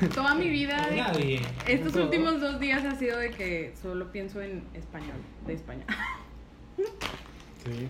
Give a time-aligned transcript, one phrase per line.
[0.14, 1.40] Toda mi vida, de- Nadie.
[1.66, 2.04] estos Todo.
[2.04, 5.84] últimos dos días ha sido de que solo pienso en español, de España.
[7.64, 7.88] Sí.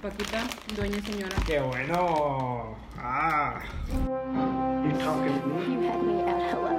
[0.00, 0.42] Paquita,
[0.76, 1.36] dueña y señora.
[1.46, 2.76] Qué bueno.
[2.98, 3.60] Ah.
[3.90, 5.74] You talking to me?
[5.74, 6.74] You had me at hello.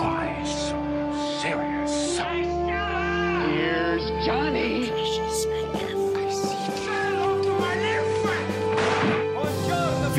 [0.00, 0.78] Why so
[1.42, 2.18] serious?
[3.46, 4.90] Here's Johnny.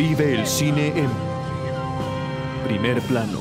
[0.01, 1.09] Vive el cine en
[2.67, 3.37] primer plano.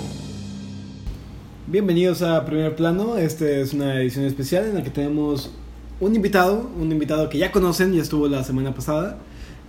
[1.66, 5.52] Bienvenidos a Primer Plano, esta es una edición especial en la que tenemos
[6.01, 9.16] un invitado, un invitado que ya conocen, ya estuvo la semana pasada,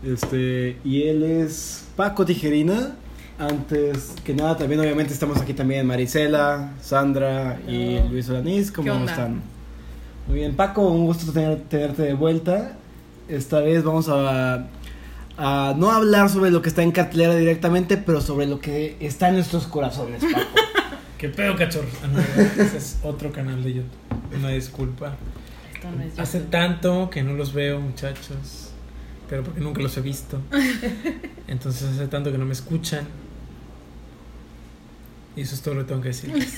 [0.05, 2.97] este, y él es Paco Tijerina.
[3.39, 8.09] Antes que nada, también obviamente estamos aquí también Marisela, Sandra y Hello.
[8.09, 9.11] Luis Olanís, ¿cómo ¿Qué onda?
[9.13, 9.41] están?
[10.27, 12.75] Muy bien, Paco, un gusto tener- tenerte de vuelta.
[13.29, 14.67] Esta vez vamos a,
[15.37, 19.29] a no hablar sobre lo que está en cartelera directamente, pero sobre lo que está
[19.29, 20.45] en nuestros corazones, Paco.
[21.17, 21.87] ¿Qué pedo, cachorro?
[22.03, 22.19] Ah, no,
[22.63, 24.35] ese es otro canal de YouTube.
[24.37, 25.15] Una disculpa.
[25.75, 26.51] Esto no es Hace YouTube.
[26.51, 28.69] tanto que no los veo, muchachos.
[29.29, 30.39] Pero porque nunca los he visto.
[31.47, 33.07] Entonces hace tanto que no me escuchan.
[35.35, 36.57] Y eso es todo lo que tengo que decirles.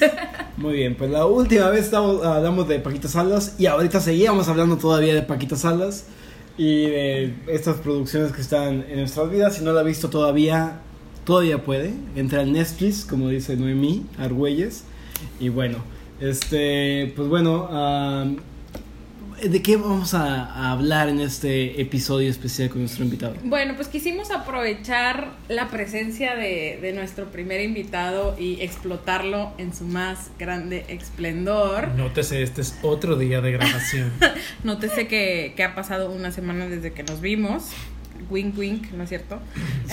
[0.58, 4.78] Muy bien, pues la última vez estamos- hablamos de Paquita Salas y ahorita seguíamos hablando
[4.78, 6.06] todavía de Paquita Salas
[6.58, 9.56] y de estas producciones que están en nuestras vidas.
[9.56, 10.80] Si no la ha visto todavía,
[11.26, 11.94] todavía puede.
[12.16, 14.84] Entra al Netflix, como dice Noemí Argüelles.
[15.40, 15.78] Y bueno,
[16.20, 18.38] este, pues bueno, am,
[19.50, 23.36] ¿de qué vamos a, a hablar en este episodio especial con nuestro invitado?
[23.44, 29.86] Bueno, pues quisimos aprovechar la presencia de, de nuestro primer invitado y explotarlo en su
[29.86, 31.90] más grande esplendor.
[31.96, 34.12] Nótese, este es otro día de grabación.
[34.64, 37.72] Nótese que, que ha pasado una semana desde que nos vimos.
[38.30, 39.40] Wink, wink, ¿no es cierto?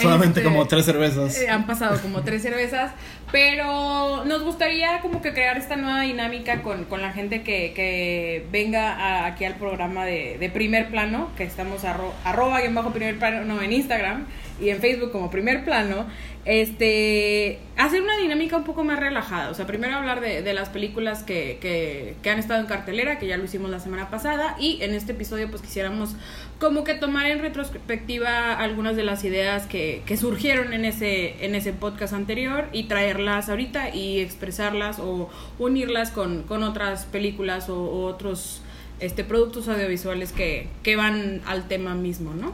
[0.01, 1.37] Solamente Este, como tres cervezas.
[1.41, 2.93] eh, han pasado como tres cervezas,
[3.31, 8.47] pero nos gustaría como que crear esta nueva dinámica con, con la gente que, que
[8.53, 12.91] venga a- aquí al programa de, de primer plano, que estamos arro, arroba guion bajo
[12.93, 14.27] primer plano no, en Instagram
[14.61, 16.07] y en Facebook como primer plano,
[16.45, 19.51] este hacer una dinámica un poco más relajada.
[19.51, 23.19] O sea, primero hablar de, de las películas que, que, que han estado en cartelera,
[23.19, 26.17] que ya lo hicimos la semana pasada, y en este episodio pues quisiéramos
[26.59, 31.55] como que tomar en retrospectiva algunas de las ideas que, que surgieron en ese, en
[31.55, 37.83] ese podcast anterior y traerlas ahorita y expresarlas o unirlas con, con otras películas o,
[37.83, 38.63] o otros
[39.01, 42.53] este, productos audiovisuales que, que van al tema mismo, ¿no?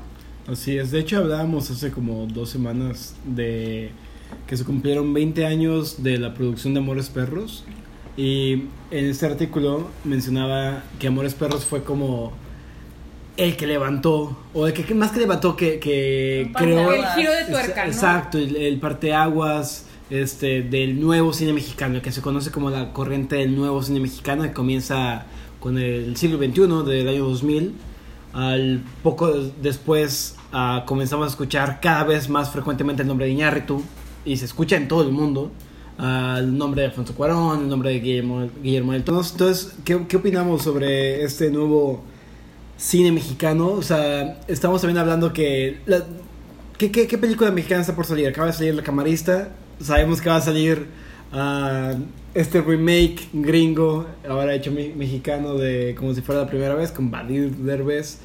[0.48, 3.90] Así es, de hecho hablábamos hace como dos semanas de
[4.46, 7.64] que se cumplieron 20 años de la producción de Amores Perros
[8.16, 12.32] y en este artículo mencionaba que Amores Perros fue como
[13.36, 16.92] el que levantó, o el que más que levantó, que, que creó...
[16.92, 17.92] El giro de tuerca, ¿no?
[17.92, 23.36] Exacto, el, el parteaguas este, del nuevo cine mexicano, que se conoce como la corriente
[23.36, 25.26] del nuevo cine mexicano, que comienza
[25.60, 27.74] con el siglo XXI, del año 2000.
[28.36, 29.32] Al poco
[29.62, 33.82] después ah, comenzamos a escuchar cada vez más frecuentemente el nombre de Iñárritu
[34.26, 35.50] y se escucha en todo el mundo
[35.96, 39.22] ah, el nombre de Alfonso Cuarón, el nombre de Guillermo, Guillermo del Toro.
[39.22, 42.04] Entonces, ¿qué, ¿qué opinamos sobre este nuevo
[42.76, 43.68] cine mexicano?
[43.68, 45.80] O sea, estamos también hablando que...
[46.76, 48.28] ¿qué, qué, qué película mexicana está por salir?
[48.28, 49.48] Acaba de salir La Camarista,
[49.80, 50.86] sabemos que va a salir
[51.32, 51.94] ah,
[52.36, 57.10] este remake gringo, ahora hecho me- mexicano de como si fuera la primera vez, con
[57.10, 58.18] Badir Derbez.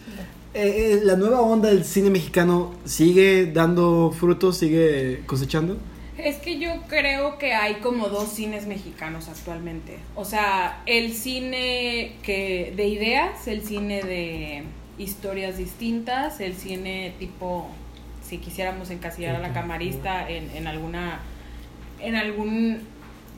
[0.54, 5.78] Eh, eh, ¿La nueva onda del cine mexicano sigue dando frutos, sigue cosechando?
[6.18, 9.98] Es que yo creo que hay como dos cines mexicanos actualmente.
[10.16, 14.64] O sea, el cine que de ideas, el cine de
[14.98, 17.70] historias distintas, el cine tipo,
[18.28, 21.22] si quisiéramos encasillar a la camarista en, en alguna,
[22.02, 22.82] en algún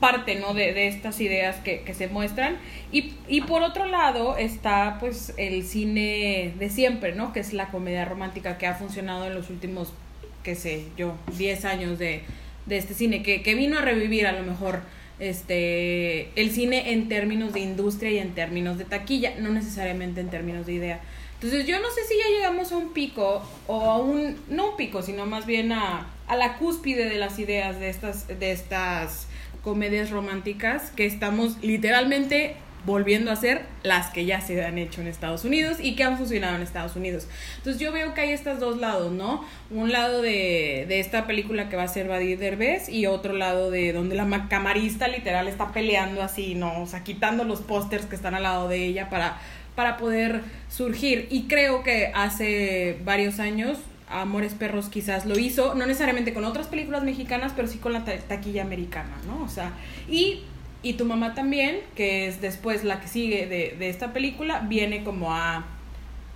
[0.04, 2.58] parte no de, de estas ideas que, que se muestran.
[2.92, 7.68] Y, y por otro lado está pues el cine de siempre no que es la
[7.68, 9.94] comedia romántica que ha funcionado en los últimos
[10.42, 12.20] qué sé yo 10 años de,
[12.66, 14.80] de este cine que, que vino a revivir a lo mejor
[15.20, 20.28] este el cine en términos de industria y en términos de taquilla no necesariamente en
[20.28, 21.00] términos de idea.
[21.36, 24.76] Entonces yo no sé si ya llegamos a un pico o a un no un
[24.76, 29.28] pico sino más bien a, a la cúspide de las ideas de estas de estas
[29.64, 32.56] comedias románticas que estamos literalmente
[32.86, 36.18] volviendo a hacer las que ya se han hecho en Estados Unidos y que han
[36.18, 37.26] funcionado en Estados Unidos.
[37.56, 39.42] Entonces yo veo que hay estos dos lados, ¿no?
[39.70, 43.70] Un lado de, de esta película que va a ser Badir Derbez y otro lado
[43.70, 46.82] de donde la ma- camarista literal está peleando así, ¿no?
[46.82, 49.38] O sea, quitando los pósters que están al lado de ella para,
[49.74, 51.26] para poder surgir.
[51.30, 53.78] Y creo que hace varios años
[54.08, 58.04] Amores Perros quizás lo hizo, no necesariamente con otras películas mexicanas, pero sí con la
[58.04, 59.42] ta- taquilla americana, ¿no?
[59.44, 59.72] O sea,
[60.08, 60.40] y,
[60.82, 65.04] y tu mamá también, que es después la que sigue de, de esta película, viene
[65.04, 65.64] como a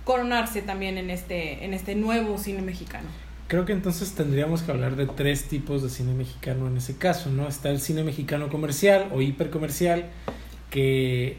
[0.03, 3.07] coronarse también en este, en este nuevo cine mexicano.
[3.47, 7.29] Creo que entonces tendríamos que hablar de tres tipos de cine mexicano en ese caso,
[7.29, 7.47] ¿no?
[7.47, 10.05] Está el cine mexicano comercial o hipercomercial
[10.69, 11.37] que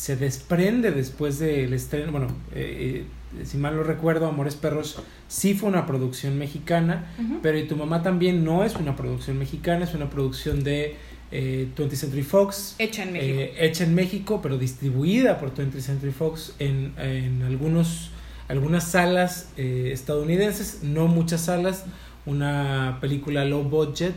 [0.00, 3.04] se desprende después del estreno, bueno, eh,
[3.38, 4.96] eh, si mal no recuerdo, Amores Perros
[5.28, 7.12] sí fue una producción mexicana,
[7.42, 10.96] pero y tu mamá también no es una producción mexicana, es una producción de
[11.30, 13.40] eh, 20th Century Fox, Hecha en México.
[13.42, 18.10] eh, hecha en México, pero distribuida por 20th Century Fox en, en algunos,
[18.48, 21.84] algunas salas eh, estadounidenses, no muchas salas,
[22.24, 24.14] una película low budget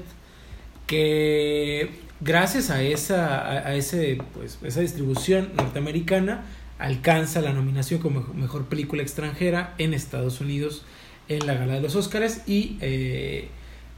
[0.88, 1.90] que
[2.24, 6.44] gracias a esa, a, a ese, pues, esa distribución norteamericana
[6.80, 10.84] alcanza la nominación como mejor- película extranjera en Estados Unidos
[11.30, 13.48] en la gala de los Oscars y eh,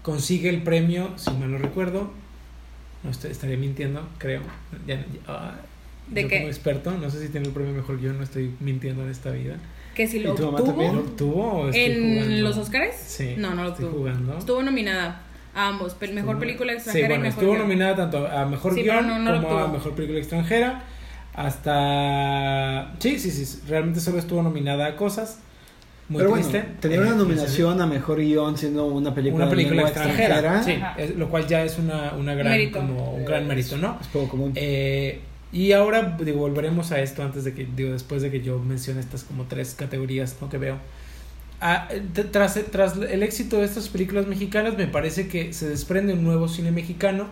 [0.03, 2.11] consigue el premio, si mal no recuerdo,
[3.03, 4.41] no estoy- estaría mintiendo, creo.
[4.87, 5.55] Ya, ya- ah,
[6.07, 6.37] ¿De yo qué?
[6.37, 9.31] como experto, no sé si tiene el premio mejor guion, no estoy mintiendo en esta
[9.31, 9.55] vida.
[9.95, 10.93] que si ¿Y lo tu mamá obtuvo también?
[10.95, 12.41] ¿Lo obtuvo estoy en jugando?
[12.49, 12.95] los Oscars.
[12.97, 13.33] Sí.
[13.37, 13.99] No, no lo estoy obtuvo.
[14.01, 14.37] jugando.
[14.37, 15.21] Estuvo nominada
[15.55, 17.67] a ambos, mejor película Sí, extranjera bueno, y mejor estuvo guion.
[17.67, 20.83] nominada tanto a mejor Sí, guion no- no como a mejor película extranjera.
[21.33, 22.91] Hasta.
[22.99, 23.59] Sí, sí, sí.
[23.67, 25.39] Realmente solo estuvo nominada a cosas.
[26.07, 26.69] Muy Pero bueno, triste.
[26.81, 30.93] tener Eh, una nominación a mejor guion siendo una película, Una película extranjera, sí, Ajá.
[30.99, 32.77] es- lo cual ya es una, una gran, Mérito.
[32.79, 33.97] como un gran mérito, ¿no?
[33.99, 34.51] Es poco común.
[34.55, 35.21] Eh,
[35.51, 38.99] y ahora digo, volveremos a esto antes de que, digo, después de que yo mencione
[38.99, 40.47] estas como tres categorías ¿no?
[40.49, 40.77] que veo.
[41.61, 41.87] Ah,
[42.31, 46.47] tras, tras el éxito de estas películas mexicanas, me parece que se desprende un nuevo
[46.47, 47.27] cine mexicano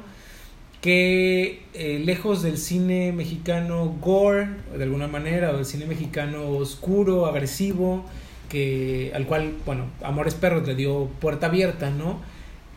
[0.82, 4.48] que eh, lejos del cine mexicano gore,
[4.78, 8.06] de alguna manera, o del cine mexicano oscuro, agresivo,
[8.50, 12.22] que al cual, bueno, Amores Perros le dio puerta abierta, ¿no?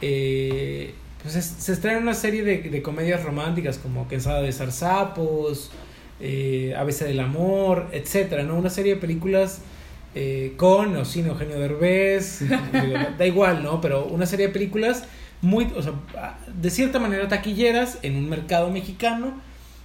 [0.01, 5.71] Eh, pues es- se estrena una serie de, de comedias románticas como Cansada de Zarzapos,
[6.21, 8.57] eh, ABC del Amor, etcétera, ¿no?
[8.57, 9.61] Una serie de películas
[10.19, 12.41] eh, con o sin Eugenio Derbez,
[13.19, 13.83] da igual, ¿no?
[13.83, 15.05] Pero una serie de películas
[15.43, 15.93] muy, o sea,
[16.59, 19.35] de cierta manera taquilleras en un mercado mexicano,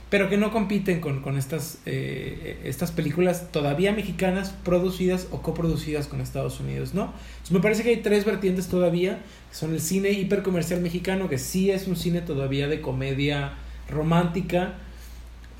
[0.09, 6.07] pero que no compiten con, con estas, eh, estas películas todavía mexicanas producidas o coproducidas
[6.07, 7.13] con Estados Unidos, ¿no?
[7.31, 9.19] Entonces, me parece que hay tres vertientes todavía,
[9.51, 13.55] son el cine hipercomercial mexicano, que sí es un cine todavía de comedia
[13.89, 14.75] romántica,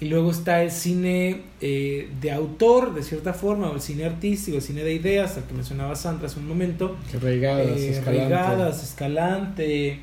[0.01, 4.57] y luego está el cine eh, de autor, de cierta forma, o el cine artístico,
[4.57, 8.24] el cine de ideas, al que mencionaba Sandra hace un momento, Regadas, eh, Escalante.
[8.24, 10.00] Regadas, Escalante,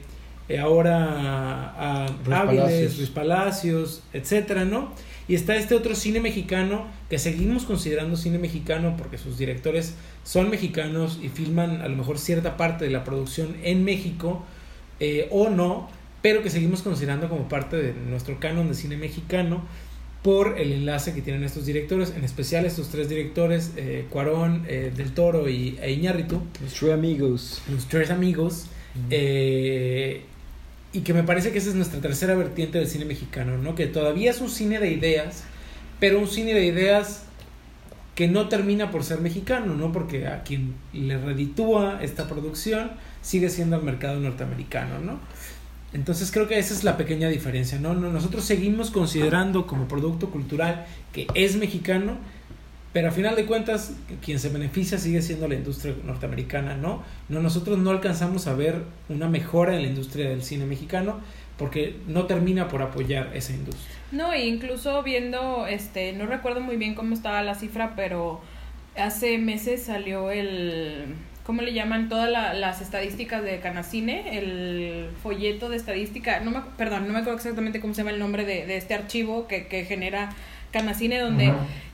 [0.48, 2.96] eh, ahora a Áviles, Palacios.
[2.96, 4.92] Luis Palacios, etcétera, ¿no?
[5.26, 10.48] Y está este otro cine mexicano que seguimos considerando cine mexicano porque sus directores son
[10.48, 14.44] mexicanos y filman a lo mejor cierta parte de la producción en México
[15.00, 15.90] eh, o no,
[16.22, 19.64] pero que seguimos considerando como parte de nuestro canon de cine mexicano
[20.22, 24.92] por el enlace que tienen estos directores, en especial estos tres directores, eh, Cuarón, eh,
[24.94, 27.62] Del Toro y, e Iñárritu, Los True Amigos.
[27.70, 28.66] los tres amigos,
[29.10, 30.22] eh,
[30.92, 33.74] y que me parece que esa es nuestra tercera vertiente del cine mexicano, ¿no?
[33.74, 35.44] Que todavía es un cine de ideas,
[36.00, 37.24] pero un cine de ideas
[38.14, 39.92] que no termina por ser mexicano, ¿no?
[39.92, 42.90] Porque a quien le reditúa esta producción
[43.22, 45.20] sigue siendo el mercado norteamericano, ¿no?
[45.92, 47.94] Entonces creo que esa es la pequeña diferencia, ¿no?
[47.94, 52.18] No- Nosotros seguimos considerando como producto cultural que es mexicano,
[52.92, 53.92] pero a final de cuentas
[54.24, 57.02] quien se beneficia sigue siendo la industria norteamericana, ¿no?
[57.28, 61.20] No nosotros no alcanzamos a ver una mejora en la industria del cine mexicano
[61.58, 63.96] porque no termina por apoyar esa industria.
[64.12, 68.40] No, e incluso viendo, este, no recuerdo muy bien cómo estaba la cifra, pero
[68.96, 71.14] hace meses salió el,
[71.48, 72.10] ¿cómo le llaman?
[72.10, 77.20] Todas la- las estadísticas de Canacine, el folleto de estadística, no me, perdón, no me
[77.20, 80.28] acuerdo exactamente cómo se llama el nombre de, de este archivo que, que genera
[80.72, 81.50] Canacine, donde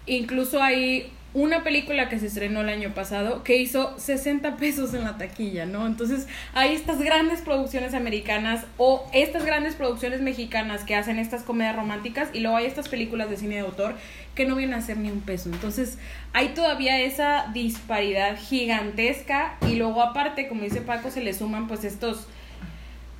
[0.06, 5.02] incluso hay una película que se estrenó el año pasado que hizo 60 pesos en
[5.02, 5.84] la taquilla, ¿no?
[5.84, 11.74] Entonces hay estas grandes producciones americanas o estas grandes producciones mexicanas que hacen estas comedias
[11.74, 13.96] románticas y luego hay estas películas de cine de autor
[14.36, 15.50] que no vienen a ser ni un peso.
[15.50, 15.98] Entonces
[16.32, 21.82] hay todavía esa disparidad gigantesca y luego aparte, como dice Paco, se le suman pues
[21.82, 22.28] estos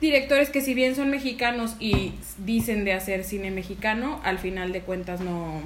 [0.01, 4.83] directores que si bien son mexicanos y dicen de hacer cine mexicano, al final de
[4.83, 5.63] cuentas no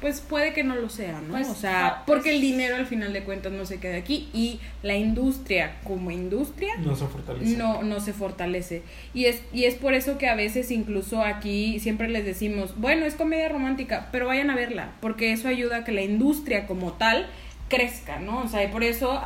[0.00, 1.32] pues puede que no lo sea, ¿no?
[1.32, 3.96] Pues, o sea, ah, porque pues- el dinero al final de cuentas no se queda
[3.96, 7.56] aquí y la industria como industria No se fortalece.
[7.56, 8.82] no, no se fortalece.
[9.14, 13.06] Y es, y es por eso que a veces incluso aquí siempre les decimos, bueno,
[13.06, 16.92] es comedia romántica, pero vayan a verla, porque eso ayuda a que la industria como
[16.92, 17.26] tal
[17.68, 18.40] crezca, ¿no?
[18.42, 19.20] O sea, y por eso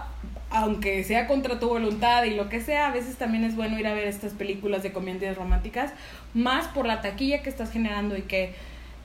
[0.55, 3.87] aunque sea contra tu voluntad y lo que sea, a veces también es bueno ir
[3.87, 5.93] a ver estas películas de comedias románticas,
[6.35, 8.53] más por la taquilla que estás generando y que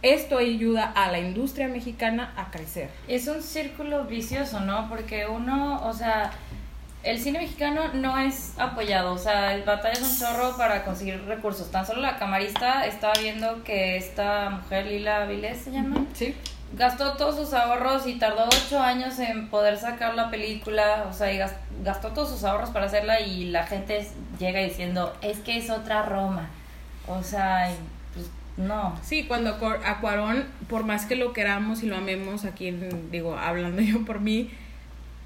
[0.01, 2.89] esto ayuda a la industria mexicana a crecer.
[3.07, 4.87] Es un círculo vicioso, ¿no?
[4.89, 6.31] Porque uno, o sea,
[7.03, 11.23] el cine mexicano no es apoyado, o sea, el batalla es un chorro para conseguir
[11.25, 11.71] recursos.
[11.71, 16.35] Tan solo la camarista estaba viendo que esta mujer, Lila Vilés se llama, Sí.
[16.73, 21.31] gastó todos sus ahorros y tardó ocho años en poder sacar la película, o sea,
[21.31, 21.39] y
[21.83, 24.05] gastó todos sus ahorros para hacerla y la gente
[24.37, 26.49] llega diciendo, es que es otra Roma.
[27.07, 27.75] O sea, y,
[28.57, 28.97] no.
[29.03, 29.51] Sí, cuando
[29.85, 32.71] a Cuarón, por más que lo queramos y lo amemos, aquí
[33.11, 34.49] digo, hablando yo por mí,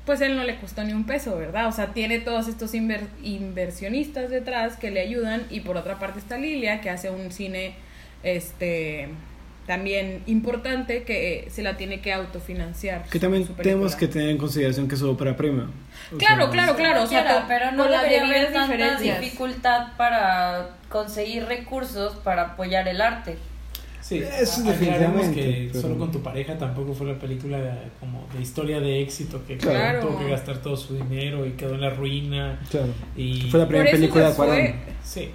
[0.05, 1.67] pues él no le costó ni un peso, ¿verdad?
[1.67, 6.19] O sea, tiene todos estos inver- inversionistas detrás que le ayudan y por otra parte
[6.19, 7.73] está Lilia, que hace un cine,
[8.23, 9.09] este,
[9.71, 13.05] también importante que se la tiene que autofinanciar.
[13.09, 15.71] Que también tenemos que tener en consideración que es ópera prima.
[16.17, 21.45] Claro, sea, claro, claro, o sea, con- pero no debería haber tanta dificultad para conseguir
[21.45, 23.37] recursos para apoyar el arte.
[24.01, 28.27] Sí, Eso definitivamente, que pero- solo con tu pareja tampoco fue la película de, como
[28.35, 30.01] de historia de éxito que Claro.
[30.01, 32.87] tuvo que gastar todo su dinero y quedó en la ruina Claro.
[33.15, 34.55] y Fue la primera película de Cuarón.
[34.55, 35.29] fue- sí,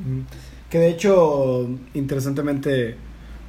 [0.00, 0.24] Ujú.
[0.68, 2.96] Que de hecho, interesantemente,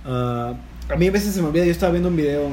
[0.06, 0.54] ah,
[0.90, 2.52] a mí a veces se me olvida, yo estaba viendo un video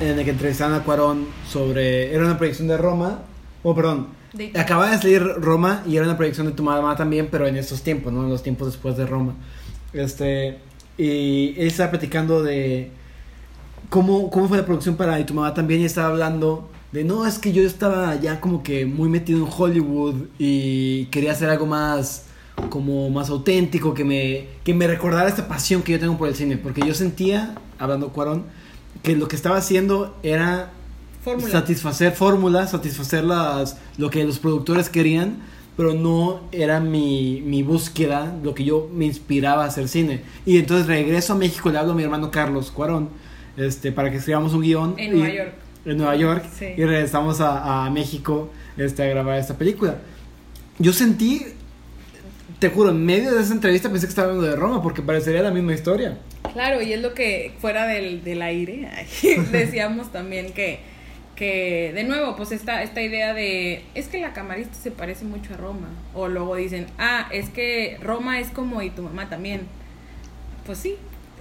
[0.00, 3.22] en el que entrevistaban a Cuarón sobre, era una proyección de Roma,
[3.62, 7.28] oh perdón, De acababa de salir Roma y era una proyección de tu mamá también,
[7.30, 8.24] pero en estos tiempos, ¿no?
[8.24, 9.34] En los tiempos después de Roma.
[9.92, 10.58] Este,
[10.98, 12.90] y él estaba platicando de
[13.88, 17.26] cómo, cómo fue la producción para Y tu mamá también y estaba hablando de, no,
[17.26, 21.66] es que yo estaba ya como que muy metido en Hollywood y quería hacer algo
[21.66, 22.25] más
[22.70, 26.34] como más auténtico, que me, que me recordara esta pasión que yo tengo por el
[26.34, 28.44] cine, porque yo sentía, hablando Cuarón,
[29.02, 30.70] que lo que estaba haciendo era
[31.50, 35.38] satisfacer fórmulas, satisfacer las, lo que los productores querían,
[35.76, 40.22] pero no era mi, mi búsqueda, lo que yo me inspiraba a hacer cine.
[40.46, 43.10] Y entonces regreso a México, le hablo a mi hermano Carlos Cuarón,
[43.56, 44.94] este, para que escribamos un guion.
[44.96, 45.54] En y- Nueva York.
[45.84, 46.44] En Nueva York.
[46.58, 46.66] Sí.
[46.76, 49.98] Y regresamos a, a México este, a grabar esta película.
[50.78, 51.42] Yo sentí,
[52.58, 55.42] te juro, en medio de esa entrevista pensé que estaba hablando de Roma, porque parecería
[55.42, 56.16] la misma historia.
[56.52, 58.88] Claro, y es lo que fuera del, del aire
[59.52, 60.80] decíamos también que,
[61.34, 65.54] que, de nuevo, pues esta, esta idea de, es que la camarista se parece mucho
[65.54, 65.88] a Roma.
[66.14, 69.62] O luego dicen, ah, es que Roma es como y tu mamá también.
[70.64, 70.96] Pues sí,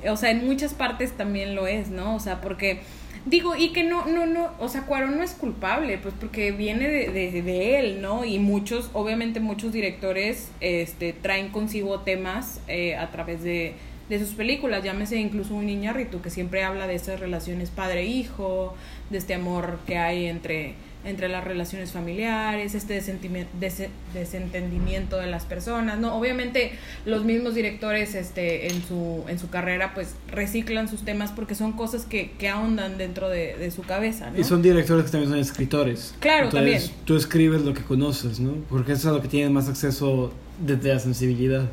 [0.08, 2.16] o sea, en muchas partes también lo es, ¿no?
[2.16, 2.82] O sea, porque...
[3.26, 6.88] Digo, y que no, no, no, o sea, Cuarón no es culpable, pues porque viene
[6.88, 8.24] de, de, de él, ¿no?
[8.24, 13.74] Y muchos, obviamente muchos directores este, traen consigo temas eh, a través de,
[14.10, 18.76] de sus películas, llámese incluso un Iñárritu que siempre habla de esas relaciones padre-hijo,
[19.10, 25.46] de este amor que hay entre, entre las relaciones familiares, este dese- desentendimiento de las
[25.46, 26.16] personas, ¿no?
[26.16, 26.72] Obviamente
[27.06, 31.74] los mismos directores este, en, su, en su carrera pues reciclan sus temas porque son
[31.74, 34.40] cosas que, que ahondan dentro de, de su cabeza, ¿no?
[34.40, 36.16] Y son directores que también son escritores.
[36.20, 37.06] Claro, Entonces, también.
[37.06, 38.54] Tú escribes lo que conoces, ¿no?
[38.70, 41.70] Porque eso es lo que tienes más acceso desde la sensibilidad.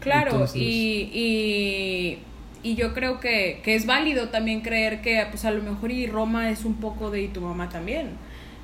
[0.00, 2.18] Claro, Entonces- y, y,
[2.62, 6.06] y yo creo que, que es válido también creer que pues a lo mejor y
[6.06, 8.08] Roma es un poco de y tu mamá también.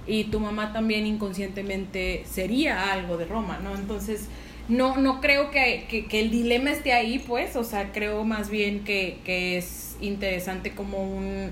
[0.06, 3.74] Y tu mamá también inconscientemente sería algo de Roma, ¿no?
[3.74, 4.28] Entonces,
[4.68, 8.84] no, no creo que, que, el dilema esté ahí, pues, o sea, creo más bien
[8.84, 11.50] que, que es interesante como un...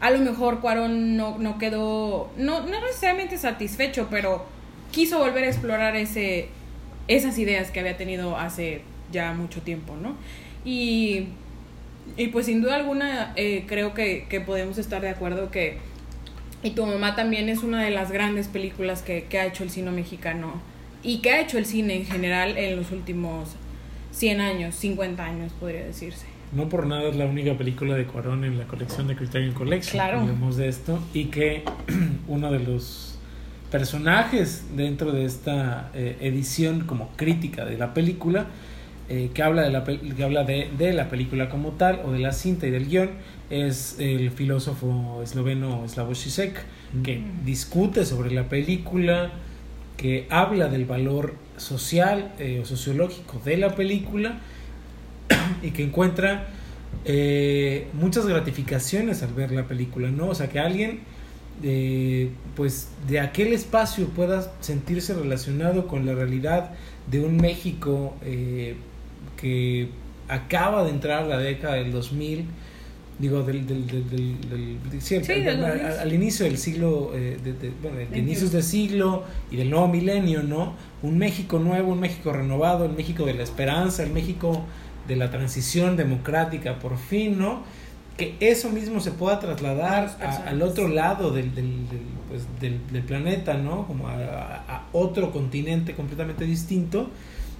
[0.00, 4.44] A lo mejor Cuarón no, no quedó, no, no necesariamente satisfecho, pero
[4.90, 6.48] quiso volver a explorar ese,
[7.08, 8.82] esas ideas que había tenido hace
[9.12, 10.16] ya mucho tiempo, ¿no?
[10.64, 11.28] Y,
[12.16, 15.78] y pues sin duda alguna eh, creo que, que podemos estar de acuerdo que
[16.62, 19.70] y tu mamá también es una de las grandes películas que, que ha hecho el
[19.70, 20.54] cine mexicano
[21.02, 23.50] y que ha hecho el cine en general en los últimos
[24.12, 26.26] 100 años, 50 años podría decirse.
[26.52, 29.92] no por nada es la única película de Cuarón en la colección de Criterion Collection
[29.92, 30.20] Claro.
[30.20, 31.62] hablemos de esto y que
[32.28, 33.18] uno de los
[33.70, 38.46] personajes dentro de esta eh, edición como crítica de la película
[39.08, 42.18] eh, que habla, de la, que habla de, de la película como tal o de
[42.20, 43.10] la cinta y del guion
[43.50, 46.64] es el filósofo esloveno Slavoj Žižek
[47.02, 49.32] que discute sobre la película
[49.96, 54.38] que habla del valor social eh, o sociológico de la película
[55.62, 56.48] y que encuentra
[57.04, 60.28] eh, muchas gratificaciones al ver la película, ¿no?
[60.28, 61.00] O sea, que alguien
[61.62, 66.72] eh, pues de aquel espacio pueda sentirse relacionado con la realidad
[67.10, 68.76] de un México eh,
[69.40, 69.88] que
[70.28, 72.44] acaba de entrar a la década del 2000
[73.18, 75.86] digo, del, del, del, del- sí, Sí, al- del al, 2000.
[76.00, 78.22] al inicio del siglo, eh, de, de- bueno, de 21.
[78.22, 80.74] inicios del siglo y del nuevo milenio, ¿no?
[81.02, 84.62] Un México nuevo, un México renovado, el México de la esperanza, el México
[85.08, 87.62] de la transición democrática, por fin, ¿no?
[88.18, 92.80] Que eso mismo se pueda trasladar a- al otro lado del, del, del, pues, del,
[92.92, 93.86] del planeta, ¿no?
[93.86, 97.08] Como a, a- a otro continente completamente distinto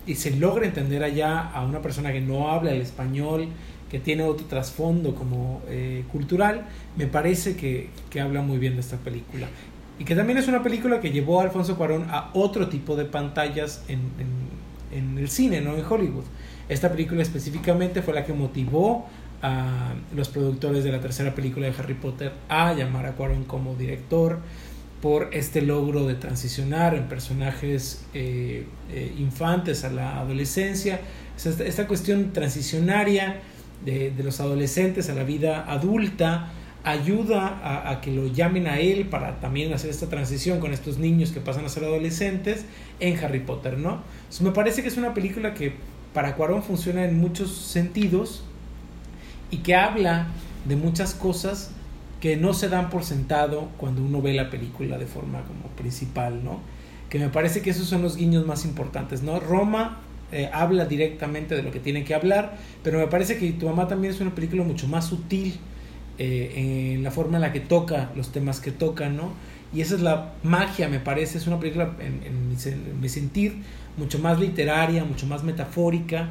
[0.06, 3.48] y se logra entender allá a una persona que no habla el español,
[3.90, 6.66] que tiene otro trasfondo como eh, cultural,
[6.96, 9.46] me parece que, que habla muy bien de esta película.
[9.98, 13.04] Y que también es una película que llevó a Alfonso Cuarón a otro tipo de
[13.06, 14.56] pantallas en, en-
[14.98, 16.24] en el cine, no en Hollywood.
[16.68, 19.06] Esta película específicamente fue la que motivó
[19.42, 23.74] a los productores de la tercera película de Harry Potter a llamar a Cuarón como
[23.74, 24.38] director
[25.02, 31.00] por este logro de transicionar en personajes eh, eh, infantes a la adolescencia,
[31.36, 33.40] esta, esta cuestión transicionaria
[33.84, 36.50] de, de los adolescentes a la vida adulta
[36.84, 40.98] ayuda a, a que lo llamen a él para también hacer esta transición con estos
[40.98, 42.64] niños que pasan a ser adolescentes
[43.00, 44.02] en Harry Potter, ¿no?
[44.40, 45.74] Me parece que es una película que
[46.14, 48.44] para Cuarón funciona en muchos sentidos
[49.50, 50.28] y que habla
[50.64, 51.72] de muchas cosas
[52.20, 56.44] que no se dan por sentado cuando uno ve la película de forma como principal,
[56.44, 56.60] ¿no?
[57.10, 59.40] Que me parece que esos son los guiños más importantes, ¿no?
[59.40, 59.98] Roma
[60.32, 63.86] eh, habla directamente de lo que tiene que hablar, pero me parece que Tu mamá
[63.86, 65.58] también es una película mucho más sutil
[66.18, 69.32] eh, en la forma en la que toca los temas que toca, ¿no?
[69.72, 73.56] Y esa es la magia, me parece, es una película en, mi sentir
[73.96, 76.30] mucho más literaria, mucho más metafórica,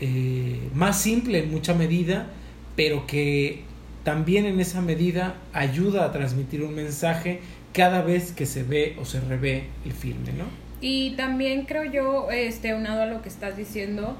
[0.00, 2.28] eh, más simple en mucha medida,
[2.76, 3.62] pero que
[4.04, 7.40] también en esa medida ayuda a transmitir un mensaje
[7.72, 10.63] cada vez que se ve o se revé el filme, ¿no?
[10.80, 14.16] Y también creo yo, este, aunado a lo que estás diciendo,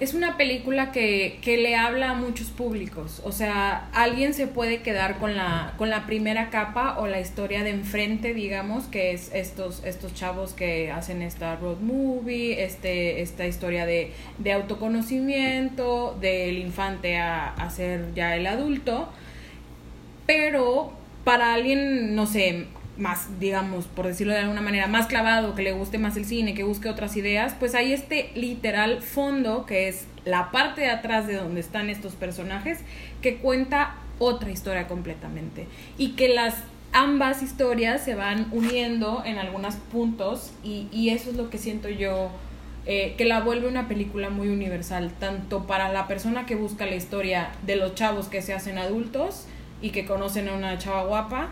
[0.00, 3.20] es una película que, que le habla a muchos públicos.
[3.22, 7.62] O sea, alguien se puede quedar con la, con la primera capa o la historia
[7.62, 13.46] de enfrente, digamos, que es estos, estos chavos que hacen esta road movie, este, esta
[13.46, 19.10] historia de, de autoconocimiento, del infante a, a ser ya el adulto.
[20.24, 20.92] Pero
[21.24, 25.72] para alguien, no sé, más, digamos, por decirlo de alguna manera, más clavado, que le
[25.72, 30.06] guste más el cine, que busque otras ideas, pues hay este literal fondo, que es
[30.24, 32.78] la parte de atrás de donde están estos personajes,
[33.22, 35.66] que cuenta otra historia completamente.
[35.96, 36.56] Y que las
[36.92, 41.88] ambas historias se van uniendo en algunos puntos y, y eso es lo que siento
[41.88, 42.30] yo
[42.86, 46.94] eh, que la vuelve una película muy universal, tanto para la persona que busca la
[46.94, 49.44] historia de los chavos que se hacen adultos
[49.82, 51.50] y que conocen a una chava guapa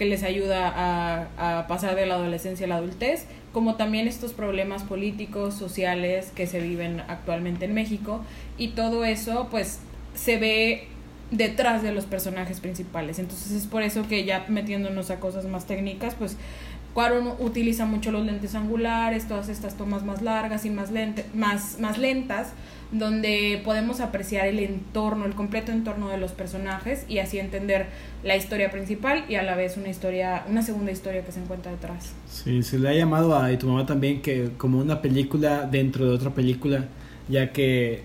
[0.00, 4.32] que les ayuda a, a pasar de la adolescencia a la adultez, como también estos
[4.32, 8.24] problemas políticos, sociales que se viven actualmente en México
[8.56, 9.80] y todo eso pues
[10.14, 10.88] se ve
[11.30, 13.18] detrás de los personajes principales.
[13.18, 16.38] Entonces es por eso que ya metiéndonos a cosas más técnicas, pues
[16.94, 21.78] Cuarón utiliza mucho los lentes angulares, todas estas tomas más largas y más, lente, más,
[21.78, 22.54] más lentas,
[22.92, 27.86] donde podemos apreciar el entorno, el completo entorno de los personajes y así entender
[28.24, 31.70] la historia principal y a la vez una historia, una segunda historia que se encuentra
[31.70, 32.12] detrás.
[32.28, 36.06] Sí, se le ha llamado a Y tu mamá también que como una película dentro
[36.06, 36.86] de otra película,
[37.28, 38.02] ya que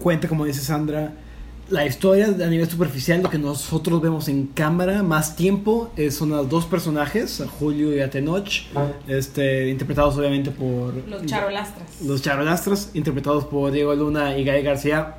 [0.00, 1.12] cuenta, como dice Sandra,
[1.70, 6.30] la historia a nivel superficial, lo que nosotros vemos en cámara más tiempo, eh, son
[6.30, 8.48] los dos personajes, a Julio y a Tenoch,
[9.06, 12.00] este, interpretados obviamente por Los charolastras.
[12.02, 15.14] los charolastros, interpretados por Diego Luna y Gael García.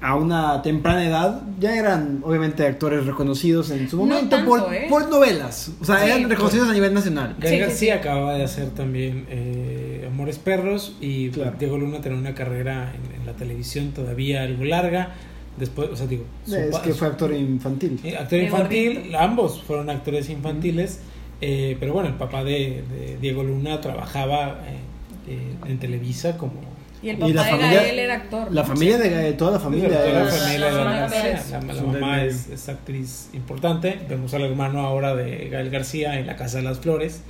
[0.00, 4.74] A una temprana edad ya eran obviamente actores reconocidos en su No momento tanto, por,
[4.74, 4.86] ¿eh?
[4.90, 7.36] por novelas, o sea, Sí, eran reconocidos a nivel nacional.
[7.38, 7.98] Gael Sí, sí, García sí.
[8.00, 11.54] acababa de hacer también eh, Amores Perros y Claro.
[11.58, 15.14] Diego Luna tenía una carrera en, en la televisión todavía algo larga.
[15.56, 18.00] Después, o sea, digo, Es que fue actor infantil.
[18.02, 21.00] eh, actor infantil, ambos fueron actores infantiles,
[21.40, 26.54] eh, pero bueno, el papá de, de Diego Luna trabajaba eh, eh, en Televisa como...
[27.02, 28.50] Y el Y papá la de familia- Gael era actor.
[28.52, 29.88] La familia de Gael, toda la familia.
[29.90, 31.60] Toda la familia de Gael García.
[31.74, 33.98] La, mamá es, es actriz importante.
[34.08, 37.20] Vemos al hermano ahora de Gael García en La Casa de las Flores.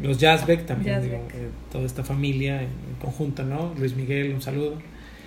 [0.00, 3.74] Los Jazzbeck también, digo, eh, toda esta familia en, en conjunto, ¿no?
[3.76, 4.74] Luis Miguel, un saludo.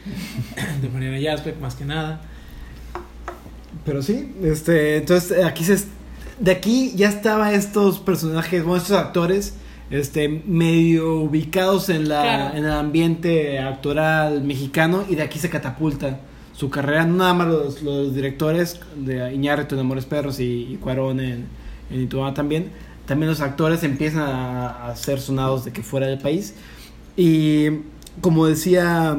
[0.81, 2.21] De Mariana Yazbek, más que nada.
[3.85, 5.77] Pero sí, este, entonces eh, aquí se
[6.39, 9.53] de aquí ya estaban estos personajes, bueno, estos actores
[9.91, 12.57] este medio ubicados en la Claro.
[12.57, 16.19] en el ambiente actoral mexicano y de aquí se catapulta
[16.53, 20.77] su carrera, no nada más los, los directores de Iñárritu en Amores Perros y, y
[20.77, 21.45] Cuarón en,
[21.91, 22.71] en también,
[23.05, 26.55] también los actores empiezan a, a ser sonados de que fuera del país
[27.15, 27.67] y
[28.21, 29.17] como decía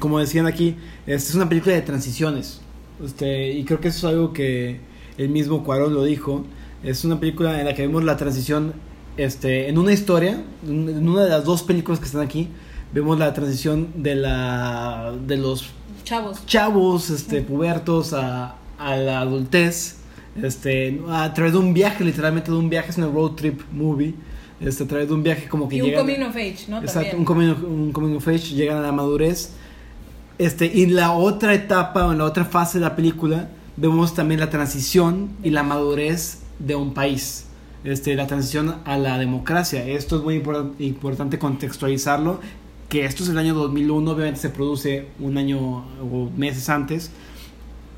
[0.00, 0.74] como decían aquí,
[1.06, 2.60] esta es una película de transiciones.
[3.04, 4.80] Este, y creo que eso es algo que
[5.16, 6.44] el mismo Cuarón lo dijo.
[6.82, 8.72] Es una película en la que vemos la transición
[9.16, 12.48] este, en una historia, en una de las dos películas que están aquí,
[12.92, 15.66] vemos la transición de la de los
[16.04, 16.44] Chavos.
[16.46, 19.98] chavos, este, pubertos a, a la adultez,
[20.42, 24.14] este, a través de un viaje, literalmente de un viaje, es una road trip movie,
[24.60, 26.78] este, a través de un viaje como que Y un llegan- coming of age, ¿no?
[26.80, 29.52] Exacto, un coming, of, un coming of age, llegan a la madurez.
[30.40, 34.14] Este, y en la otra etapa o en la otra fase de la película vemos
[34.14, 37.44] también la transición y la madurez de un país.
[37.84, 39.86] Este, la transición a la democracia.
[39.86, 42.40] Esto es muy impor- importante contextualizarlo,
[42.88, 47.10] que esto es el año 2001, obviamente se produce un año o meses antes,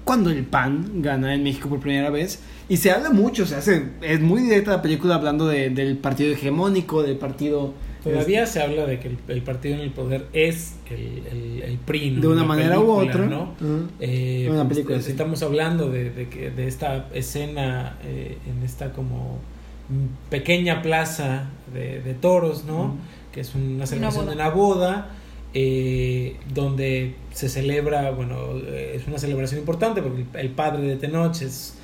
[0.04, 2.40] cuando el PAN gana en México por primera vez.
[2.68, 6.32] Y se habla mucho, se hace, es muy directa la película hablando de- del partido
[6.32, 7.72] hegemónico, del partido...
[8.02, 11.78] Todavía se habla de que el, el partido en el poder es el, el, el
[11.78, 12.20] PRI, ¿no?
[12.22, 13.26] de una manera u otra.
[13.26, 13.52] ¿no?
[14.00, 15.10] Eh, Una pues, película, sí.
[15.12, 19.38] Estamos hablando de, de, que, de esta escena eh, en esta como
[20.30, 22.96] pequeña plaza de, de toros, ¿no?
[23.32, 25.10] Que es una celebración de una boda.
[25.54, 31.74] eh, donde se celebra, bueno, es una celebración importante porque el, padre de Tenoch es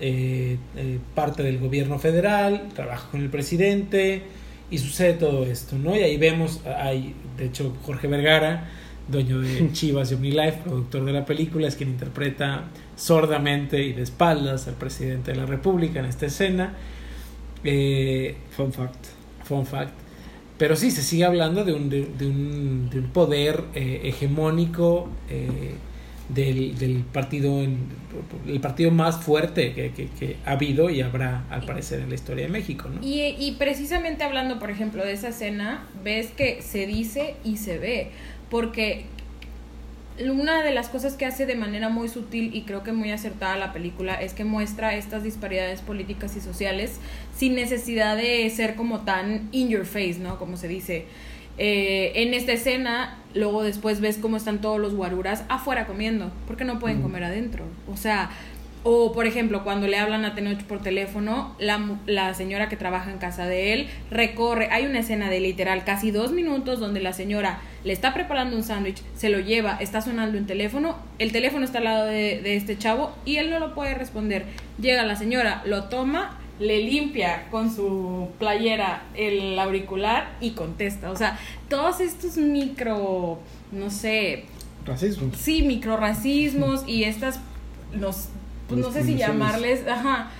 [0.00, 4.22] eh, eh, parte del gobierno federal, trabaja con el presidente
[4.70, 5.96] y sucede todo esto, ¿no?
[5.96, 8.68] Y ahí vemos, hay, de hecho, Jorge Vergara,
[9.08, 12.64] dueño de Chivas y OmniLife, productor de la película, es quien interpreta
[12.96, 16.74] sordamente y de espaldas al presidente de la República en esta escena.
[17.64, 19.06] Eh, Fun fact.
[19.44, 19.92] fun fact.
[20.58, 25.08] Pero sí, se sigue hablando de un, de, de un, de un poder eh, hegemónico
[25.30, 25.74] eh,
[26.28, 27.78] del, del partido, en-
[28.46, 32.14] el partido más fuerte que, que- que ha habido y habrá, al parecer, en la
[32.14, 33.00] historia de México, ¿no?
[33.06, 37.78] Y, y precisamente hablando, por ejemplo, de esa escena, ves que se dice y se
[37.78, 38.10] ve,
[38.50, 39.06] porque
[40.30, 43.56] una de las cosas que hace de manera muy sutil y creo que muy acertada
[43.56, 46.98] la película es que muestra estas disparidades políticas y sociales
[47.36, 50.38] sin necesidad de ser como tan in your face, ¿no?
[50.38, 51.06] Como se dice.
[51.58, 56.64] Eh, en esta escena, luego después ves cómo están todos los guaruras afuera comiendo, porque
[56.64, 57.64] no pueden comer adentro.
[57.92, 58.30] O sea,
[58.84, 63.10] o por ejemplo, cuando le hablan a Tenoch por teléfono, la, la señora que trabaja
[63.10, 67.12] en casa de él recorre, hay una escena de literal casi dos minutos donde la
[67.12, 71.64] señora le está preparando un sándwich, se lo lleva, está sonando un teléfono, el teléfono
[71.64, 74.44] está al lado de, de este chavo y él no lo puede responder.
[74.80, 81.10] Llega la señora, lo toma, le limpia con su playera el auricular y contesta.
[81.10, 83.38] O sea, todos estos micro,
[83.72, 84.44] no sé,
[84.84, 85.30] Racismo.
[85.38, 87.40] sí, microracismos y estas,
[87.92, 88.28] los,
[88.68, 90.30] pues no sé si llamarles, ajá,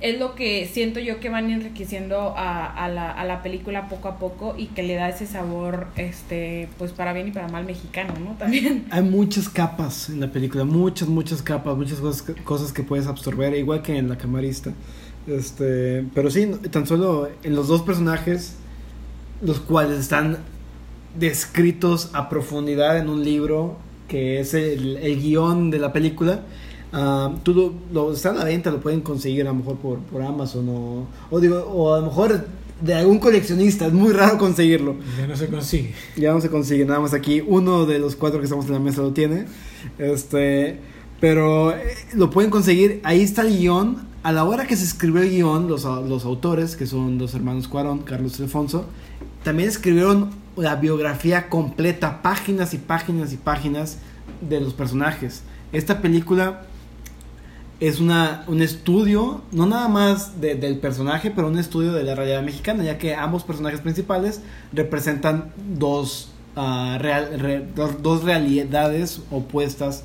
[0.00, 4.08] es lo que siento yo que van enriqueciendo a, a, la, a la película poco
[4.08, 7.64] a poco y que le da ese sabor, este, pues para bien y para mal
[7.64, 8.32] mexicano, ¿no?
[8.32, 8.84] También.
[8.90, 13.54] Hay muchas capas en la película, muchas, muchas capas, muchas cosas cosas que puedes absorber,
[13.56, 14.72] igual que en la camarista.
[15.26, 18.54] Este, pero sí, tan solo en los dos personajes,
[19.42, 20.38] los cuales están
[21.18, 23.76] descritos a profundidad en un libro
[24.08, 26.42] que es el, el guion de la película.
[26.92, 29.98] ah, tú lo, lo- está a la venta, lo pueden conseguir a lo mejor por,
[30.00, 32.46] por Amazon o, o digo, o a lo mejor
[32.80, 34.96] de algún coleccionista, es muy raro conseguirlo.
[35.18, 35.94] Ya no se consigue.
[36.16, 37.40] Ya no se consigue nada más aquí.
[37.46, 39.46] Uno de los cuatro que estamos en la mesa lo tiene.
[39.98, 40.78] Este,
[41.20, 43.00] pero eh, lo pueden conseguir.
[43.04, 44.12] Ahí está el guion.
[44.24, 47.68] A la hora que se escribió el guion, los, los autores, que son los hermanos
[47.68, 48.86] Cuarón, Carlos y Alfonso,
[49.42, 53.98] también escribieron la biografía completa, páginas y páginas y páginas
[54.40, 55.42] de los personajes.
[55.72, 56.62] Esta película
[57.80, 62.14] es una, un estudio, no nada más de- del personaje, pero un estudio de la
[62.14, 64.40] realidad mexicana, ya que ambos personajes principales
[64.72, 66.98] representan dos, ah,
[67.76, 70.04] dos, dos realidades opuestas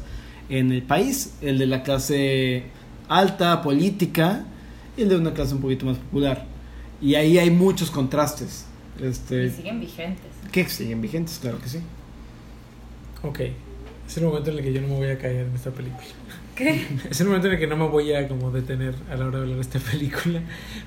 [0.49, 2.65] en el país, el de la clase
[3.09, 4.45] alta, política,
[4.95, 6.45] y el de una clase un poquito más popular.
[7.01, 8.65] Y ahí hay muchos contrastes.
[9.01, 10.25] Este, Y siguen vigentes.
[10.51, 11.79] que siguen vigentes, claro que sí.
[13.23, 13.39] Ok.
[14.07, 16.03] Es el momento en el que yo no me voy a caer en esta película.
[16.55, 16.85] ¿Qué?
[17.09, 19.37] Es el momento en el que no me voy a como detener a la hora
[19.37, 20.41] de hablar de esta película.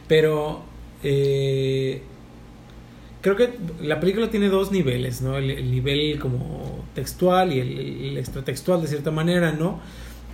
[0.09, 0.63] Pero
[1.03, 2.03] eh,
[3.23, 5.37] creo que la película tiene dos niveles, ¿no?
[5.39, 9.81] El, el nivel como textual y el, el extratextual de cierta manera, ¿no?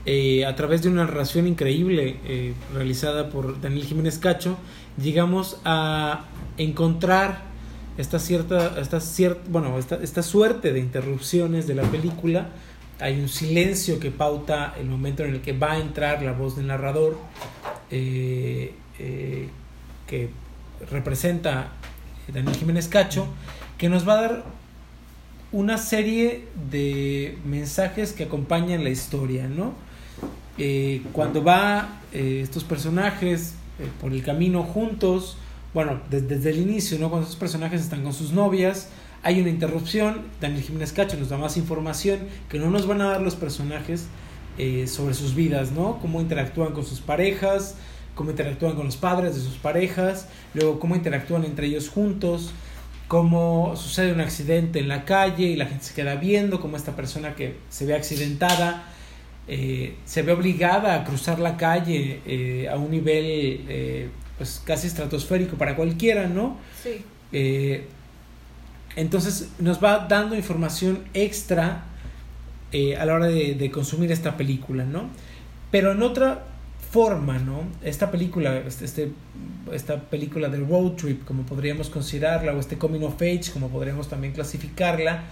[0.06, 4.56] Eh, a través de una narración increíble eh, realizada por Daniel Jiménez Cacho,
[4.96, 6.24] llegamos a
[6.56, 7.42] encontrar
[7.98, 12.48] esta cierta, esta cierta, bueno, esta, esta suerte de interrupciones de la película.
[13.00, 16.56] Hay un silencio que pauta el momento en el que va a entrar la voz
[16.56, 17.18] del narrador,
[17.90, 18.72] eh,
[20.06, 20.30] que
[20.90, 21.72] representa
[22.32, 23.28] Daniel Jiménez Cacho,
[23.76, 24.44] que nos va a dar
[25.52, 29.72] una serie de mensajes que acompañan la historia, ¿no?
[30.59, 35.37] Eh, cuando va eh, estos personajes eh, por el camino juntos,
[35.75, 36.99] bueno, des- desde el inicio.
[36.99, 38.88] Cuando estos personajes están con sus novias,
[39.23, 43.09] hay una interrupción, Daniel Jiménez Cacho nos da más información que no nos van a
[43.11, 44.07] dar los personajes
[44.87, 46.01] sobre sus vidas, ¿no?
[46.01, 47.77] Cómo interactúan con sus parejas,
[48.16, 52.51] cómo interactúan con los padres de sus parejas, luego cómo interactúan entre ellos juntos,
[53.07, 56.97] cómo sucede un accidente en la calle y la gente se queda viendo, cómo esta
[56.97, 58.85] persona que se ve accidentada
[59.48, 63.24] eh, se ve obligada a cruzar la calle eh, a un nivel
[63.68, 66.56] eh, pues casi estratosférico para cualquiera, ¿no?
[66.82, 67.04] Sí.
[68.96, 71.84] Entonces nos va dando información extra
[72.98, 75.08] a la hora de, de consumir esta película, ¿no?
[75.70, 76.44] Pero en otra
[76.90, 77.62] forma, ¿no?
[77.82, 79.12] Esta película, este, este-
[79.72, 84.08] esta película de road trip, como podríamos considerarla, o este coming of age, como podríamos
[84.08, 85.24] también clasificarla,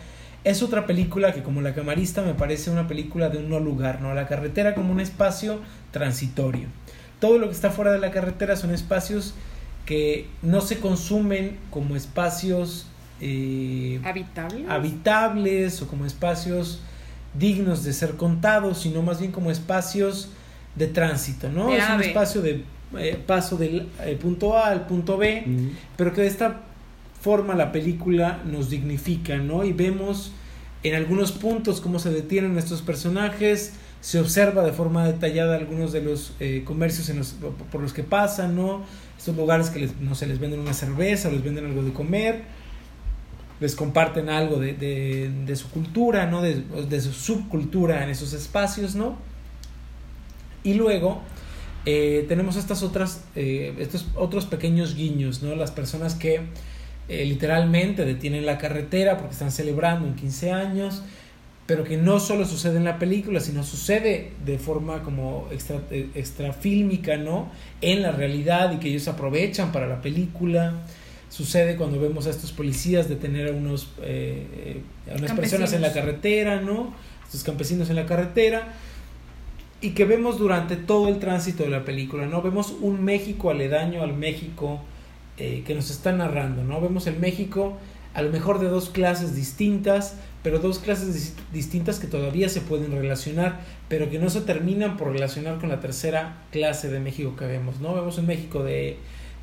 [0.47, 4.01] es otra película que como la camarista me parece una película de un no lugar,
[4.01, 4.15] ¿no?
[4.15, 6.69] La carretera como un espacio transitorio.
[7.19, 9.35] Todo lo que está fuera de la carretera son espacios
[9.87, 12.87] que no se consumen como espacios
[13.21, 14.67] eh, Habitable.
[14.69, 16.81] habitables o como espacios
[17.35, 20.29] dignos de ser contados, sino más bien como espacios
[20.77, 21.71] de tránsito, ¿no?
[21.71, 22.63] De es un espacio de
[22.97, 25.45] eh, paso del eh, punto A al punto B,
[25.97, 26.61] pero que de esta
[27.27, 29.65] la película nos dignifica, ¿no?
[29.65, 30.33] Y vemos
[30.83, 36.03] en algunos puntos cómo se detienen estos personajes, se observa de forma detallada algunos de
[36.03, 37.35] los eh, comercios
[37.73, 38.85] por los que pasan, ¿no?
[39.19, 42.45] Estos lugares que les, no sé, les venden una cerveza, les venden algo de comer,
[43.59, 46.43] les comparten algo de, su cultura, ¿no?
[46.43, 49.17] De, de su subcultura en esos espacios, ¿no?
[50.63, 51.23] Y luego
[51.87, 55.55] eh, tenemos estas otras, eh, estos otros pequeños guiños, ¿no?
[55.55, 56.41] Las personas que
[57.09, 61.03] eh, literalmente detienen la carretera porque están celebrando un 15 años,
[61.67, 66.09] pero que no solo sucede en la película, sino sucede de forma como extra, eh,
[66.15, 67.51] extrafílmica, ¿no?
[67.81, 70.75] En la realidad y que ellos aprovechan para la película.
[71.29, 74.47] Sucede cuando vemos a estos policías detener a unos eh,
[75.07, 76.95] eh, a unas personas en la carretera, ¿no?
[77.25, 78.69] Estos campesinos en la carretera
[79.81, 82.43] y que vemos durante todo el tránsito de la película, ¿no?
[82.43, 84.81] Vemos un México aledaño al México
[85.39, 86.81] eh, que nos está narrando, ¿no?
[86.81, 87.77] Vemos el México
[88.15, 92.63] a lo mejor de dos clases distintas, pero dos clases dis- distintas que todavía se
[92.63, 97.37] pueden relacionar, pero que no se terminan por relacionar con la tercera clase de México
[97.37, 97.95] que vemos, ¿no?
[97.95, 98.97] Vemos un México de,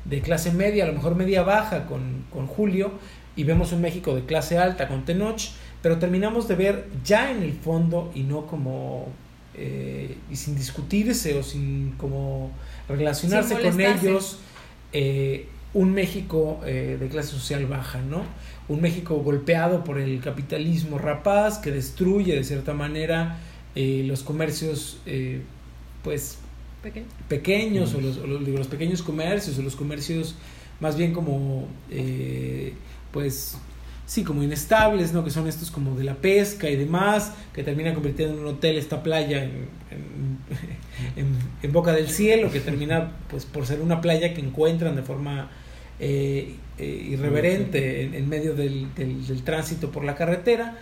[0.04, 2.90] de clase media, a lo mejor media baja con, con Julio,
[3.36, 5.40] y vemos un México de clase alta con Tenoch,
[5.82, 9.06] pero terminamos de ver ya en el fondo y no como
[9.56, 12.50] eh, y sin discutirse o sin como
[12.88, 14.38] relacionarse Sin con ellos
[14.92, 18.22] eh, un México eh, de clase social baja, ¿no?
[18.68, 23.38] Un México golpeado por el capitalismo rapaz que destruye de cierta manera
[23.74, 25.42] eh, los comercios eh,
[26.02, 26.38] pues
[26.82, 27.06] Pequeño.
[27.28, 30.36] pequeños o, los, o los- digo, los pequeños comercios o los comercios
[30.80, 32.74] más bien como eh,
[33.10, 33.56] pues
[34.06, 37.94] sí como inestables no que son estos como de la pesca y demás que termina
[37.94, 39.50] convirtiendo en un hotel esta playa en,
[39.90, 40.38] en-
[41.16, 45.02] en- en boca del cielo que termina pues por ser una playa que encuentran de
[45.02, 45.50] forma
[46.00, 50.76] eh, eh, irreverente en, en medio del, del- del tránsito por la carretera.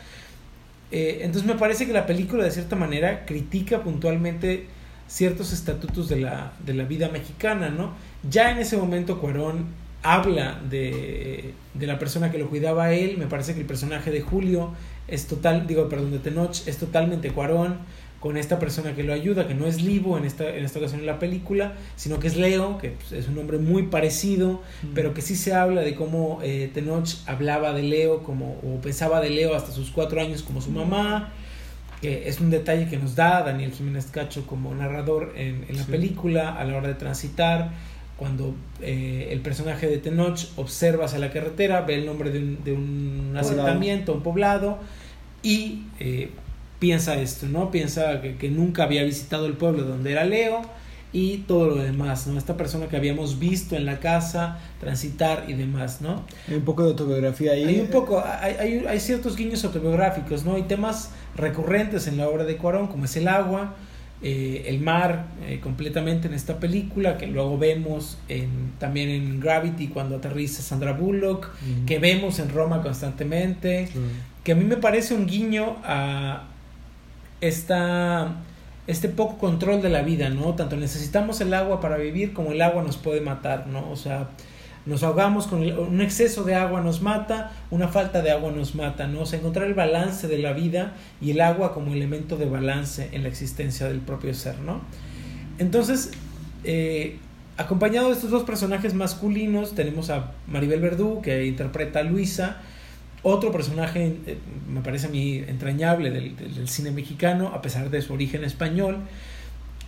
[0.90, 4.66] Eh, entonces me parece que la película de cierta manera critica puntualmente
[5.08, 7.92] ciertos estatutos de la, de la vida mexicana, ¿no?
[8.28, 9.66] Ya en ese momento Cuarón
[10.02, 14.10] habla de, de la persona que lo cuidaba a él, me parece que el personaje
[14.10, 14.72] de Julio
[15.08, 17.78] es total, digo, perdón, de Tenoch es totalmente Cuarón
[18.22, 21.00] con esta persona que lo ayuda, que no es Livo en esta, en esta ocasión
[21.00, 24.62] en la película, sino que es Leo, que pues, es un nombre muy parecido,
[24.94, 29.20] pero que sí se habla de cómo eh, Tenoch hablaba de Leo como, o pensaba
[29.20, 31.32] de Leo hasta sus cuatro años como su mamá,
[32.00, 35.82] que es un detalle que nos da Daniel Jiménez Cacho como narrador en, en la
[35.84, 35.90] Sí.
[35.90, 37.70] película a la hora de transitar,
[38.16, 42.62] cuando eh, el personaje de Tenoch observa hacia la carretera, ve el nombre de un,
[42.62, 43.46] de un Poblado.
[43.46, 44.78] asentamiento, un poblado,
[45.42, 46.30] y eh,
[46.82, 47.70] piensa esto, ¿no?
[47.70, 50.62] Piensa que, que nunca había visitado el pueblo donde era Leo
[51.12, 52.36] y todo lo demás, ¿no?
[52.36, 56.24] Esta persona que habíamos visto en la casa transitar y demás, ¿no?
[56.48, 57.62] Hay un poco de autobiografía ahí.
[57.62, 60.56] Hay un poco, hay, hay, hay ciertos guiños autobiográficos, ¿no?
[60.56, 63.76] Hay temas recurrentes en la obra de Cuarón, como es el agua,
[64.20, 69.86] eh, el mar, eh, completamente en esta película, que luego vemos en, también en Gravity
[69.86, 71.48] cuando aterriza Sandra Bullock,
[71.86, 73.88] que vemos en Roma constantemente,
[74.42, 76.48] que a mí me parece un guiño a
[77.42, 78.36] esta,
[78.86, 80.54] este poco control de la vida, ¿no?
[80.54, 83.90] Tanto necesitamos el agua para vivir como el agua nos puede matar, ¿no?
[83.90, 84.30] O sea,
[84.84, 88.74] Nos ahogamos con el- un exceso de agua nos mata, una falta de agua nos
[88.74, 89.20] mata, ¿no?
[89.20, 93.08] O sea, encontrar el balance de la vida y el agua como elemento de balance
[93.12, 94.80] en la existencia del propio ser, ¿no?
[95.58, 96.10] Entonces,
[96.64, 97.18] eh,
[97.58, 102.56] acompañado de estos dos personajes masculinos, tenemos a Maribel Verdú, que interpreta a Luisa,
[103.22, 107.88] otro personaje, eh, me parece a mí entrañable del, del- del cine mexicano, a pesar
[107.90, 108.98] de su origen español,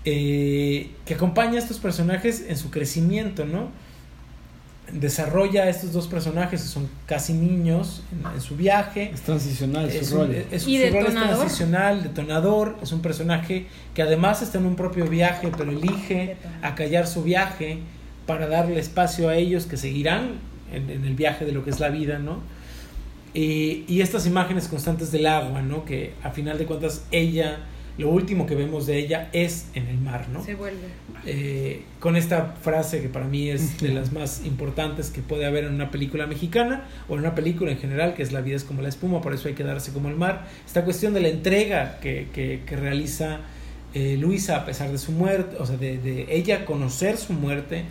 [0.05, 3.71] eh, que acompaña a estos personajes en su crecimiento, ¿no?
[4.93, 9.11] Desarrolla a estos dos personajes que son casi niños en, en su viaje.
[9.15, 10.45] Es transicional Es su un, rol.
[10.53, 11.37] es- Y su rol es detonador.
[11.39, 16.65] transicional, detonador, es un personaje que además está en un propio viaje, pero elige Detonador.
[16.67, 17.79] acallar su viaje
[18.27, 20.33] para darle espacio a ellos que seguirán
[20.73, 22.41] en, en el viaje de lo que es la vida, ¿no?
[23.35, 25.85] Y, y estas imágenes constantes del agua, ¿no?
[25.85, 27.59] Que a final de cuentas ella,
[27.99, 30.45] lo último que vemos de ella es en el mar, ¿no?
[30.45, 30.87] Se vuelve.
[31.27, 35.65] eh, con esta frase que para mí es de las más importantes que puede haber
[35.65, 38.63] en una película mexicana o en una película en general, que es La vida es
[38.65, 40.47] como la espuma, por eso hay que darse como el mar.
[40.65, 43.41] Esta cuestión de la entrega que, que- que realiza
[43.95, 47.85] eh, Luisa a pesar de su muerte, o sea, de, de ella conocer su muerte,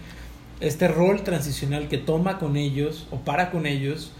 [0.59, 4.11] este rol transicional que toma con ellos o para con ellos,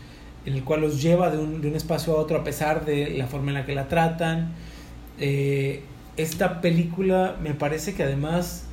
[0.45, 3.11] en el cual los lleva de un, de un espacio a otro a pesar de
[3.11, 4.53] la forma en la que la tratan.
[5.19, 5.83] Eh,
[6.17, 8.65] esta película me parece que además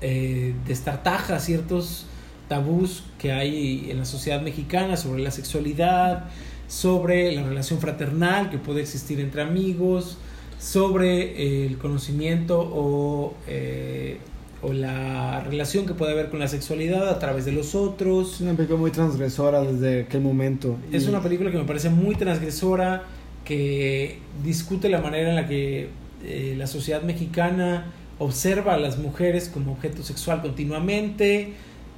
[0.00, 2.06] eh, destartaja ciertos
[2.48, 6.24] tabús que hay en la sociedad mexicana sobre la sexualidad,
[6.68, 10.18] sobre la relación fraternal que puede existir entre amigos,
[10.58, 14.18] sobre eh, el conocimiento o, eh,
[14.66, 18.34] o la relación que puede haber con la sexualidad a través de los otros.
[18.34, 20.76] Es una película muy transgresora desde aquel momento.
[20.90, 23.04] Es una película que me parece muy transgresora,
[23.44, 25.90] que discute la manera en la que
[26.24, 31.52] eh, la sociedad mexicana observa a las mujeres como objeto sexual continuamente,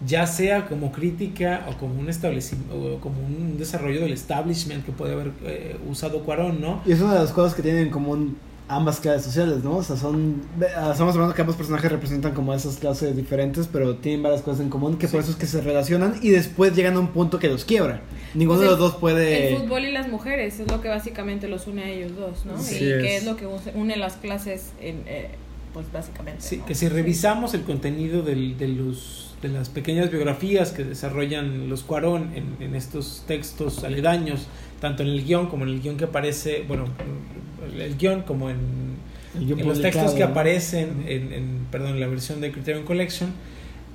[0.06, 4.92] ya sea como crítica o como un establecimiento o como un desarrollo del establishment que
[4.92, 6.82] puede haber eh, usado Cuarón, ¿no?
[6.84, 8.36] Y es una de las cosas que tienen en común
[8.68, 9.76] ambas clases sociales, ¿no?
[9.78, 10.42] O sea, son...
[10.76, 14.60] ah, Estamos hablando que ambos personajes representan como esas clases diferentes, pero tienen varias cosas
[14.60, 17.38] en común, que por eso es que se relacionan y después llegan a un punto
[17.38, 18.02] que los quiebra.
[18.34, 19.54] Ninguno Pues de el- los dos puede...
[19.54, 22.58] El fútbol y las mujeres es lo que básicamente los une a ellos dos, ¿no?
[22.62, 23.02] Sí y es.
[23.02, 25.30] que es lo que une las clases, en, eh,
[25.72, 26.42] pues básicamente.
[26.42, 26.66] Sí, ¿no?
[26.66, 31.84] que si revisamos el contenido del- de, los, de las pequeñas biografías que desarrollan los
[31.84, 34.46] Cuarón en, en estos textos aledaños,
[34.80, 36.84] tanto en el guion como en el guion que aparece, bueno,
[37.76, 38.58] el guion como en,
[39.36, 40.26] el guion en los textos que ¿no?
[40.26, 43.30] aparecen en, en, perdón, en la versión de Criterion Collection,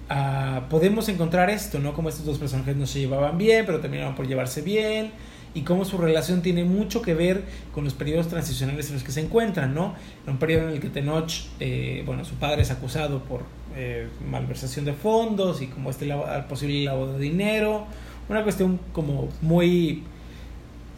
[0.09, 1.93] ah, podemos encontrar esto, ¿no?
[1.93, 5.11] Como estos dos personajes no se llevaban bien, pero terminaban por llevarse bien,
[5.55, 7.43] y cómo su relación tiene mucho que ver
[7.73, 9.93] con los periodos transicionales en los que se encuentran, ¿no?
[10.25, 13.43] En un periodo en el que Tenoch, eh, bueno, su padre es acusado por
[13.75, 16.11] eh, malversación de fondos y como este
[16.49, 17.85] posible lavado de dinero,
[18.29, 20.03] una cuestión como muy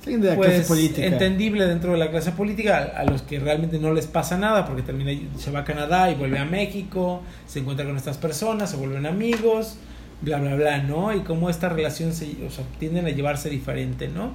[0.05, 1.05] de la pues, clase política.
[1.07, 4.65] entendible dentro de la clase política, a, a los que realmente no les pasa nada,
[4.65, 8.69] porque termina, se va a Canadá y vuelve a México, se encuentra con estas personas,
[8.69, 9.77] se vuelven amigos,
[10.21, 11.13] bla, bla, bla, ¿no?
[11.13, 14.33] Y cómo esta relación se, o sea, tienden a llevarse diferente, ¿no?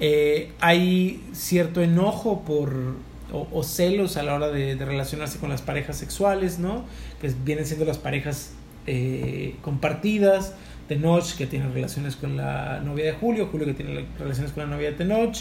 [0.00, 2.96] Eh, hay cierto enojo por,
[3.32, 6.84] o, o celos a la hora de, de relacionarse con las parejas sexuales, ¿no?
[7.20, 8.52] Que vienen siendo las parejas
[8.86, 10.54] eh, compartidas,
[10.94, 14.74] Tenoch que tiene relaciones con la novia de Julio, Julio que tiene relaciones con la
[14.74, 15.34] novia de Tenoch,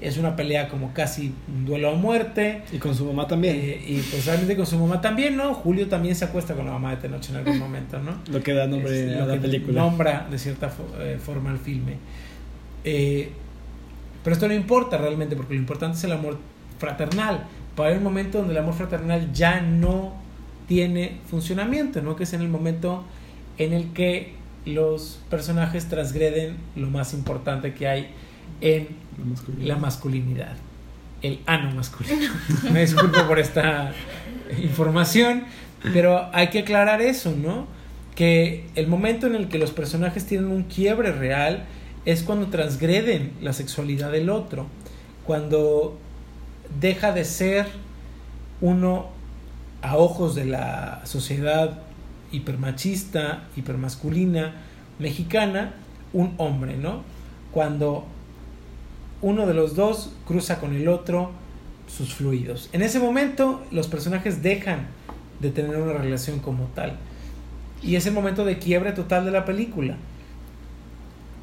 [0.00, 2.62] es una pelea como casi un duelo a muerte.
[2.72, 3.54] Y con su mamá también.
[3.56, 5.54] Eh, y pues realmente con su mamá también, ¿no?
[5.54, 8.16] Julio también se acuesta con la mamá de Tenoch en algún momento, ¿no?
[8.32, 9.80] lo que da nombre Es a la película.
[9.82, 11.98] Nombra de cierta fo- eh, forma al filme.
[12.84, 13.30] Eh,
[14.24, 16.38] pero esto no importa realmente, porque lo importante es el amor
[16.78, 17.44] fraternal.
[17.76, 20.14] Para haber un momento donde el amor fraternal ya no
[20.68, 22.16] tiene funcionamiento, ¿no?
[22.16, 23.04] Que es en el momento
[23.58, 28.10] en el que los personajes transgreden lo más importante que hay
[28.60, 29.66] en La masculinidad.
[29.66, 30.56] la masculinidad,
[31.22, 32.32] el ano masculino.
[32.72, 33.92] Me disculpo por esta
[34.62, 35.44] información,
[35.92, 37.66] pero hay que aclarar eso, ¿no?
[38.14, 41.64] Que el momento en el que los personajes tienen un quiebre real
[42.04, 44.66] es cuando transgreden la sexualidad del otro,
[45.24, 45.98] cuando
[46.80, 47.66] deja de ser
[48.60, 49.10] uno
[49.82, 51.82] a ojos de la sociedad
[52.32, 54.54] hipermachista, hipermasculina
[54.98, 55.74] mexicana,
[56.12, 57.02] un hombre, ¿no?
[57.52, 58.06] Cuando
[59.20, 61.30] uno de los dos cruza con el otro
[61.86, 62.68] sus fluidos.
[62.72, 64.86] En ese momento los personajes dejan
[65.40, 66.96] de tener una relación como tal.
[67.82, 69.96] Y es el momento de quiebre total de la película.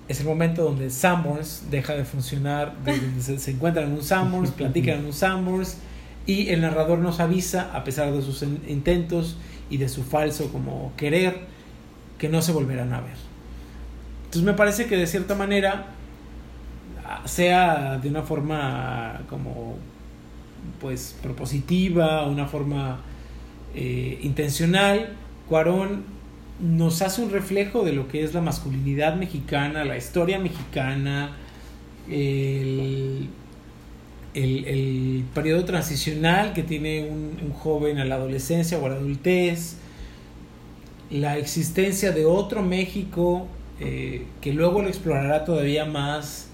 [0.08, 4.04] Es el momento donde Sanborns deja de funcionar, de- donde se, se encuentran en un
[4.04, 5.78] Sanborns, platican en un Sanborns
[6.26, 9.38] y el narrador nos avisa, a pesar de sus in- intentos
[9.70, 11.42] y de su falso como querer,
[12.18, 13.16] que no se volverán a ver.
[14.26, 15.88] Entonces me parece que de cierta manera
[17.06, 19.78] ah, sea de una forma como
[20.80, 23.02] pues propositiva, una forma
[23.74, 25.16] eh, intencional,
[25.48, 26.04] Cuarón
[26.60, 31.38] nos hace un reflejo de lo que es la masculinidad mexicana, la historia mexicana,
[32.10, 33.30] el,
[34.34, 39.76] el, periodo transicional que tiene un, joven a la adolescencia o a la adultez,
[41.12, 43.48] la existencia de otro México
[43.80, 46.48] eh, que luego lo explorará todavía más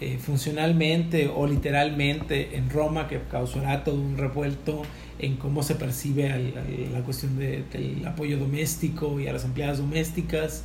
[0.00, 4.82] eh, funcionalmente o literalmente en Roma, que causará todo un revuelto
[5.18, 6.52] en cómo se percibe al-
[6.92, 10.64] la cuestión de- del apoyo doméstico y a las empleadas domésticas.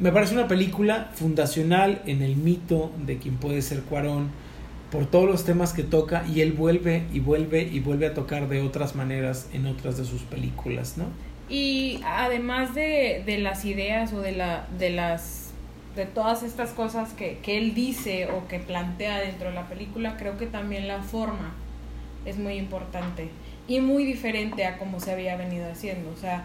[0.00, 4.30] Me parece una película fundacional en el mito de quien puede ser Cuarón
[4.94, 8.48] por todos los temas que toca y él vuelve y vuelve y vuelve a tocar
[8.48, 11.06] de otras maneras en otras de sus películas, ¿no?
[11.48, 15.50] Y además de, de las ideas o de, la, de las
[15.96, 20.16] de todas estas cosas que, que él dice o que plantea dentro de la película,
[20.16, 21.52] creo que también la forma
[22.24, 23.30] es muy importante
[23.66, 26.08] y muy diferente a como se había venido haciendo.
[26.12, 26.44] O sea,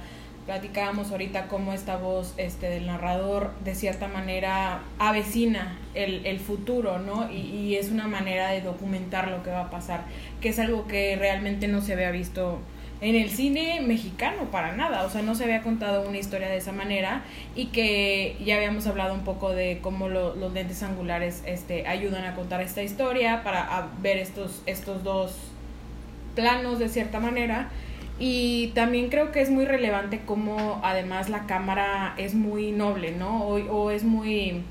[0.54, 6.98] platicábamos ahorita cómo esta voz este, del narrador de cierta manera avecina el, el futuro,
[6.98, 7.32] ¿no?
[7.32, 10.06] Y, y es una manera de documentar lo que va a pasar,
[10.42, 12.58] que es algo que realmente no se había visto
[13.00, 16.58] en el cine mexicano para nada, o sea, no se había contado una historia de
[16.58, 17.22] esa manera
[17.56, 22.26] y que ya habíamos hablado un poco de cómo lo- los lentes angulares este, ayudan
[22.26, 25.36] a contar esta historia para ver estos, estos dos
[26.34, 27.70] planos de cierta manera
[28.20, 33.44] y también creo que es muy relevante cómo además la cámara es muy noble, ¿no?
[33.46, 34.62] O, es muy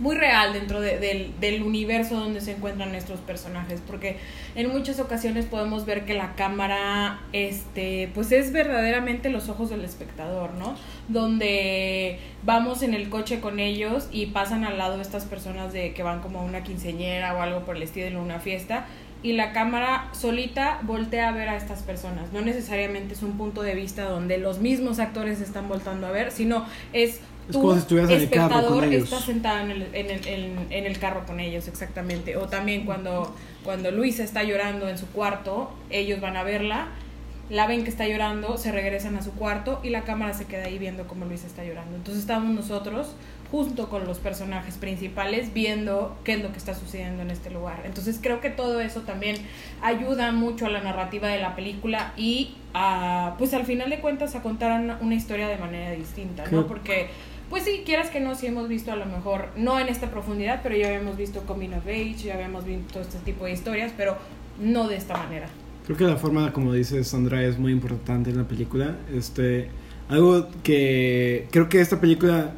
[0.00, 4.16] muy real dentro de- del, del universo donde se encuentran nuestros personajes porque
[4.56, 9.84] en muchas ocasiones podemos ver que la cámara este pues es verdaderamente los ojos del
[9.84, 10.74] espectador no
[11.06, 16.02] donde vamos en el coche con ellos y pasan al lado estas personas de que
[16.02, 18.86] van como a una quinceñera o algo por el estilo en una fiesta
[19.24, 23.62] y la cámara solita voltea a ver a estas personas no necesariamente es un punto
[23.62, 27.80] de vista donde los mismos actores están voltando a ver sino es Es como si
[27.80, 29.02] estuvieras en el carro con espectador, ellos.
[29.04, 32.36] estás sentado en el, en, el, en- en el carro con ellos, exactamente.
[32.38, 36.86] O también cuando, cuando Luisa está llorando en su cuarto, ellos van a verla,
[37.50, 40.64] la ven que está llorando, se regresan a su cuarto y la cámara se queda
[40.64, 41.94] ahí viendo cómo Luisa está llorando.
[41.96, 43.14] Entonces estamos nosotros,
[43.54, 47.82] junto con los personajes principales, viendo qué es lo que está sucediendo en este lugar.
[47.84, 49.36] Entonces creo que todo eso también
[49.80, 54.34] ayuda mucho a la narrativa de la película y a, pues al final de cuentas,
[54.34, 56.66] a contar una, una historia de manera distinta, ¿no?
[56.66, 57.10] Porque
[57.48, 60.58] pues sí, quieras que no, sí hemos visto a lo mejor, no en esta profundidad,
[60.60, 64.16] pero ya habíamos visto Coming of Age, ya habíamos visto este tipo de historias, pero
[64.60, 65.46] no de esta manera.
[65.86, 68.96] Creo que la forma, como dice Sandra, es muy importante en la película.
[69.14, 69.68] Este,
[70.08, 72.54] algo que creo que esta película,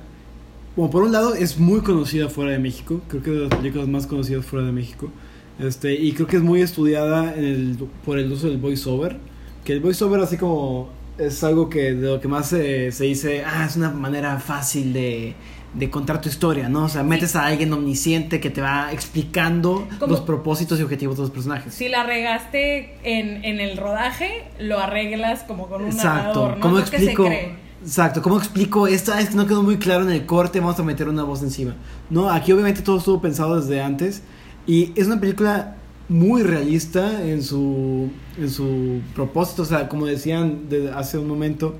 [0.77, 3.01] bueno, por un lado es muy conocida fuera de México.
[3.09, 5.11] Creo que es de las películas más conocidas fuera de México.
[5.59, 9.17] Este, y creo que es muy estudiada en el, por el uso del voiceover.
[9.65, 13.43] Que el voiceover así como es algo que de lo que más se, se dice,
[13.45, 15.35] ah, es una manera fácil de,
[15.73, 16.85] de contar tu historia, ¿no?
[16.85, 21.17] O sea, metes a alguien omnisciente que te va explicando Como- los propósitos y objetivos
[21.17, 21.73] de los personajes.
[21.73, 26.17] Si la regaste en, en el rodaje, lo arreglas como con un Exacto.
[26.19, 26.61] narrador, ¿no?
[26.61, 27.25] ¿Cómo que se explico?
[27.25, 27.66] cree.
[27.87, 28.21] Exacto.
[28.21, 29.13] ¿Cómo explico esto?
[29.15, 30.59] Ah, es que no quedó muy claro en el corte.
[30.59, 31.77] Vamos a meter una voz encima.
[32.11, 34.23] No, aquí obviamente todo estuvo pensado desde antes.
[34.67, 35.77] Y es una película
[36.09, 39.63] muy realista en su, en su propósito.
[39.63, 41.77] O sea, como decían de- hace un momento,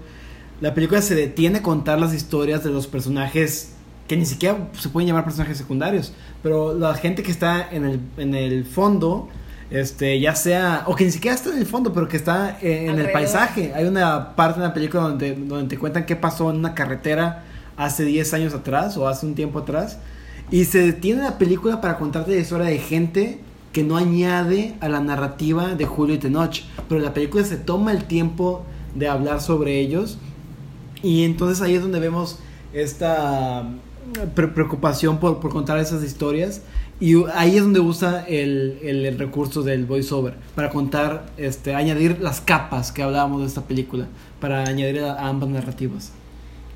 [0.61, 3.73] la película se detiene a contar las historias de los personajes
[4.07, 6.13] que ni siquiera se pueden llamar personajes secundarios.
[6.41, 9.29] Pero la gente que está en el, en el fondo,
[9.71, 12.87] este, ya sea, o que ni siquiera está en el fondo, pero que está eh,
[12.87, 13.73] en el paisaje.
[13.75, 17.45] Hay una parte de la película donde, donde te cuentan qué pasó en una carretera
[17.77, 19.99] hace 10 años atrás o hace un tiempo atrás.
[20.51, 23.41] Y se detiene la película para contarte la historia de gente
[23.73, 26.61] que no añade a la narrativa de Julio y Tenoch.
[26.89, 28.65] Pero la película se toma el tiempo
[28.95, 30.19] de hablar sobre ellos.
[31.03, 32.39] Y entonces ahí es donde vemos
[32.73, 33.65] esta
[34.35, 36.63] pre- preocupación por, por contar esas historias.
[36.99, 42.41] Y ahí es donde usa el, el- recurso del voiceover para contar, este, añadir las
[42.41, 44.07] capas que hablábamos de esta película,
[44.41, 46.13] para añadir a, a ambas narrativas.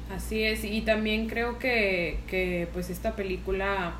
[0.09, 3.95] Así es, y también creo que, que pues esta película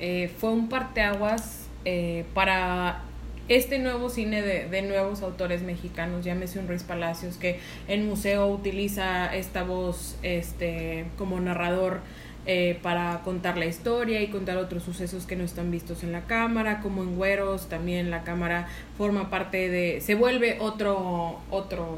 [0.00, 3.02] eh, fue un parteaguas eh, para
[3.46, 8.48] este nuevo cine de, de nuevos autores mexicanos, llámese un Ruiz Palacios, que en museo
[8.48, 12.00] utiliza esta voz este como narrador
[12.46, 16.26] eh, para contar la historia y contar otros sucesos que no están vistos en la
[16.26, 18.68] cámara, como en Güeros también la cámara
[18.98, 21.88] forma parte de, se vuelve otro, otro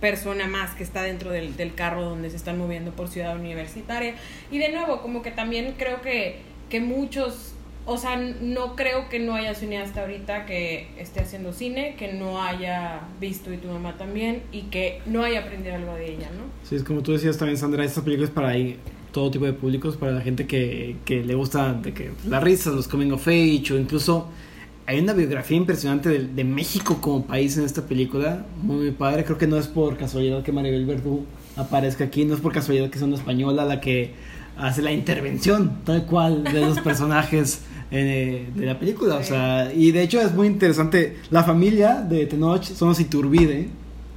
[0.00, 4.14] persona más que está dentro del, del carro donde se están moviendo por ciudad universitaria.
[4.50, 7.54] Y de nuevo, como que también creo que, que muchos
[7.86, 12.42] o sea, no creo que no haya cineasta ahorita que esté haciendo cine, que no
[12.42, 16.44] haya visto y tu mamá también, y que no haya aprendido algo de ella, ¿no?
[16.66, 18.78] Sí, es como tú decías también, Sandra, estas películas para ahí,
[19.14, 22.74] todo tipo de públicos, para la gente que, que le gusta de que las risas,
[22.74, 24.26] los coming of age, o incluso
[24.86, 29.24] hay una biografía impresionante de, de México como país en esta película, muy, muy padre.
[29.24, 31.24] Creo que no es por casualidad que Maribel Verdú
[31.56, 34.12] aparezca aquí, no es por casualidad que sea una española la que
[34.56, 37.62] hace la intervención tal cual de los personajes
[37.92, 39.14] eh, de la película.
[39.14, 41.18] O sea, y de hecho es muy interesante.
[41.30, 43.68] La familia de Tenoch son los Iturbide,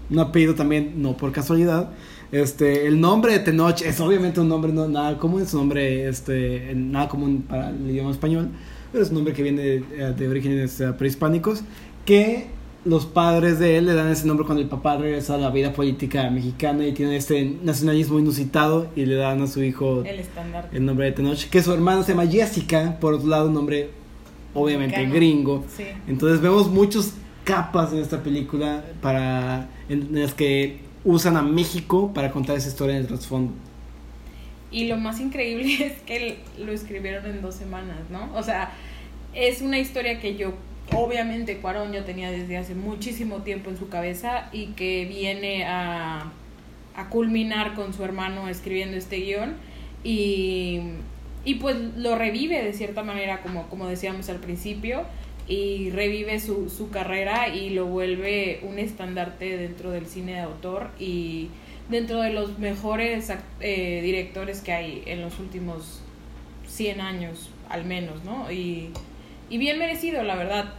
[0.10, 1.92] un apellido también, no por casualidad.
[2.32, 6.08] Este, el nombre de Tenoch es obviamente un nombre no nada común, es un nombre
[6.10, 8.50] este, nada común para el idioma español,
[8.92, 11.64] pero es un nombre que viene de, de orígenes eh, prehispánicos,
[12.06, 12.48] que
[12.84, 15.74] los padres de él le dan ese nombre cuando el papá regresa a la vida
[15.74, 20.22] política mexicana y tiene este nacionalismo inusitado y le dan a su hijo El
[20.74, 23.90] el nombre de Tenoch, que su hermana se llama Jessica, por otro lado un nombre
[24.54, 25.16] obviamente Mexicano.
[25.16, 25.66] gringo.
[25.76, 25.84] Sí.
[26.08, 27.14] Entonces vemos muchas
[27.44, 32.68] capas en esta película para en, en las que usan a México para contar esa
[32.68, 33.54] historia en el trasfondo.
[34.72, 38.30] Y lo más increíble es que lo escribieron en dos semanas, ¿no?
[38.36, 38.72] O sea,
[39.34, 40.54] es una historia que yo,
[40.94, 46.32] obviamente, Cuarón ya tenía desde hace muchísimo tiempo en su cabeza y que viene a,
[46.96, 49.56] a culminar con su hermano escribiendo este guion
[50.04, 50.82] y,
[51.46, 55.04] y pues lo revive de cierta manera, como, como decíamos al principio,
[55.48, 60.90] y revive su, su carrera y lo vuelve un estandarte dentro del cine de autor
[61.00, 61.50] y
[61.90, 66.02] dentro de los mejores eh, directores que hay en los últimos
[66.68, 68.52] 100 años, al menos, ¿no?
[68.52, 68.92] Y,
[69.50, 70.74] y bien merecido, la verdad.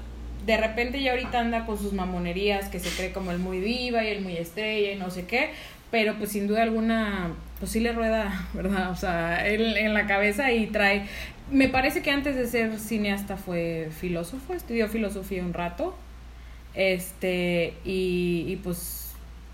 [0.44, 4.04] De repente ya ahorita anda con sus mamonerías, que se cree como el muy viva
[4.04, 5.50] y el muy estrella y no sé qué,
[5.90, 8.90] pero pues sin duda alguna, pues sí le rueda, ¿verdad?
[8.90, 11.06] O sea, él en la cabeza y trae...
[11.50, 15.94] Me parece que antes de ser cineasta fue filósofo, estudió filosofía un rato,
[16.74, 19.12] este, y, y pues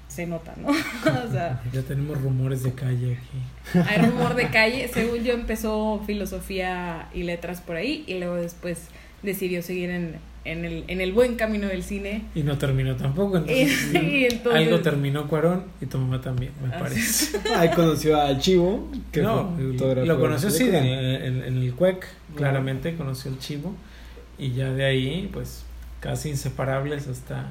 [0.08, 0.68] se nota, ¿no?
[0.68, 3.78] o sea, Ya tenemos rumores de calle aquí.
[3.88, 4.88] hay rumor de calle.
[4.88, 8.88] Según yo empezó filosofía y letras por ahí y luego después
[9.22, 12.24] decidió seguir en, en, el, en el buen camino del cine.
[12.34, 13.38] Y no terminó tampoco.
[13.38, 17.38] Entonces, Y entonces- algo terminó Cuarón y tu mamá también, me Ah, parece.
[17.56, 19.56] Ahí conoció a Chivo, que no,
[20.04, 23.74] lo conoció sí en, en- en el CUEC, claramente conoció el chivo.
[24.38, 25.64] Y ya de ahí, pues
[26.00, 27.46] casi inseparables hasta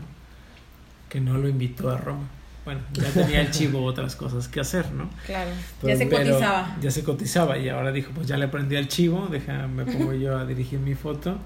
[1.10, 2.28] que no lo invitó a Roma.
[2.66, 5.10] Bueno, ya tenía el chivo otras cosas que hacer, ¿no?
[5.26, 5.50] Claro,
[5.82, 6.78] Pero- ya se Pero cotizaba.
[6.82, 10.38] Ya se cotizaba y ahora dijo, pues ya le aprendí al chivo, déjame pongo yo
[10.38, 11.38] a dirigir mi foto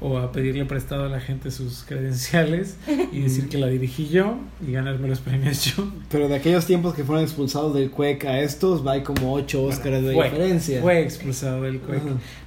[0.00, 2.76] o a pedirle prestado a la gente sus credenciales
[3.12, 4.36] y decir que la dirigí yo
[4.66, 5.90] y ganarme los premios yo.
[6.10, 10.04] Pero de aquellos tiempos que fueron expulsados del CUEC a estos, va como 8 Óscares
[10.04, 10.82] de Fue- diferencia.
[10.82, 12.02] Fue expulsado del CUEC.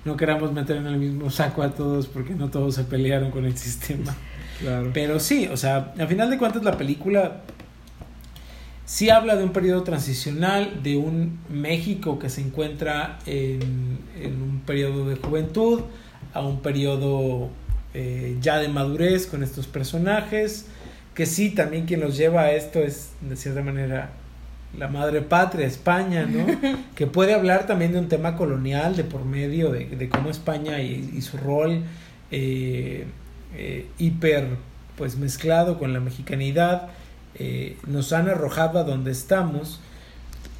[0.06, 3.46] No queramos meter en el mismo saco a todos porque no todos se pelearon con
[3.46, 4.16] el sistema.
[4.60, 4.92] claro.
[4.94, 7.42] Pero sí, o sea, al final de cuentas la película
[8.86, 14.62] sí habla de un periodo transicional, de un México que se encuentra en, en un
[14.66, 15.82] periodo de juventud,
[16.34, 17.50] a un periodo
[17.94, 20.66] eh, ya de madurez con estos personajes,
[21.14, 24.12] que sí, también quien los lleva a esto es de cierta manera
[24.78, 26.46] la madre patria, España, ¿no?
[26.96, 30.82] que puede hablar también de un tema colonial de por medio de, de cómo España
[30.82, 31.84] y, y su rol
[32.32, 33.06] eh,
[33.56, 34.46] eh, hiper
[34.96, 36.90] pues mezclado con la mexicanidad
[37.88, 39.80] nos han arrojado a donde estamos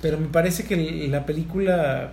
[0.02, 2.12] pero me parece que la película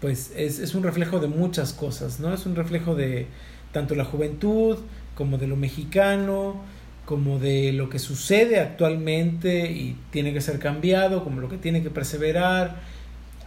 [0.00, 3.26] pues es, es un reflejo de muchas cosas no es un reflejo de
[3.72, 4.78] tanto la juventud
[5.14, 6.60] como de lo mexicano
[7.06, 11.82] como de lo que sucede actualmente y tiene que ser cambiado como lo que tiene
[11.82, 12.76] que perseverar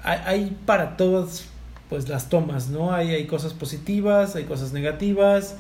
[0.03, 1.45] hay, para todas
[1.89, 2.93] pues las tomas, ¿no?
[2.93, 5.55] Hay, hay cosas positivas, hay cosas negativas.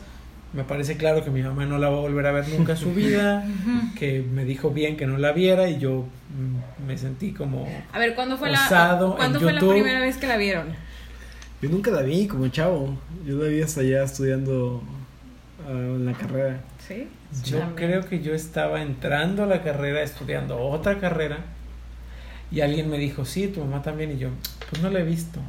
[0.53, 2.77] Me parece claro que mi mamá no la va a volver a ver nunca en
[2.77, 3.43] su vida,
[3.97, 6.05] que me dijo bien que no la viera y yo
[6.37, 8.59] mm, me sentí como A ver, ¿cuándo fue, la,
[9.17, 9.73] ¿cuándo en fue la YouTube.
[9.73, 10.67] primera vez que la vieron?
[11.61, 12.95] Yo nunca la vi como chavo.
[13.25, 14.83] Yo la vi hasta allá estudiando
[15.65, 16.61] ah, en la carrera.
[16.87, 17.07] ¿Sí?
[17.45, 17.89] Yo También.
[17.89, 21.37] creo que yo estaba entrando a la carrera, estudiando otra carrera,
[22.51, 24.29] y alguien me dijo, sí, tu mamá también, y yo,
[24.69, 25.39] pues no la he visto.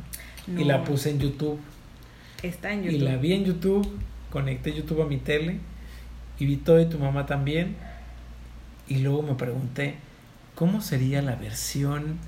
[0.47, 1.59] Y la puse en YouTube,
[2.43, 3.03] Está en y YouTube.
[3.09, 3.87] la vi en YouTube,
[4.35, 5.61] conecté YouTube a mi tele,
[6.41, 7.77] y vi todo y tu mamá también,
[8.89, 9.95] y luego me pregunté,
[10.57, 12.19] ¿cómo sería la versión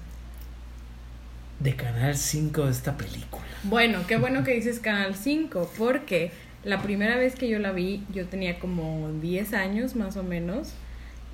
[1.59, 3.45] de Canal 5 de esta película?
[3.65, 6.31] Bueno, qué bueno que dices Canal 5, porque
[6.63, 10.75] la primera vez que yo la vi, yo tenía como 10 años más o menos,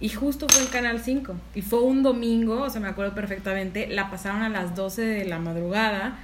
[0.00, 3.88] y justo fue en Canal 5, y fue un domingo, o sea, me acuerdo perfectamente,
[3.88, 6.18] la pasaron a las 12 de la madrugada,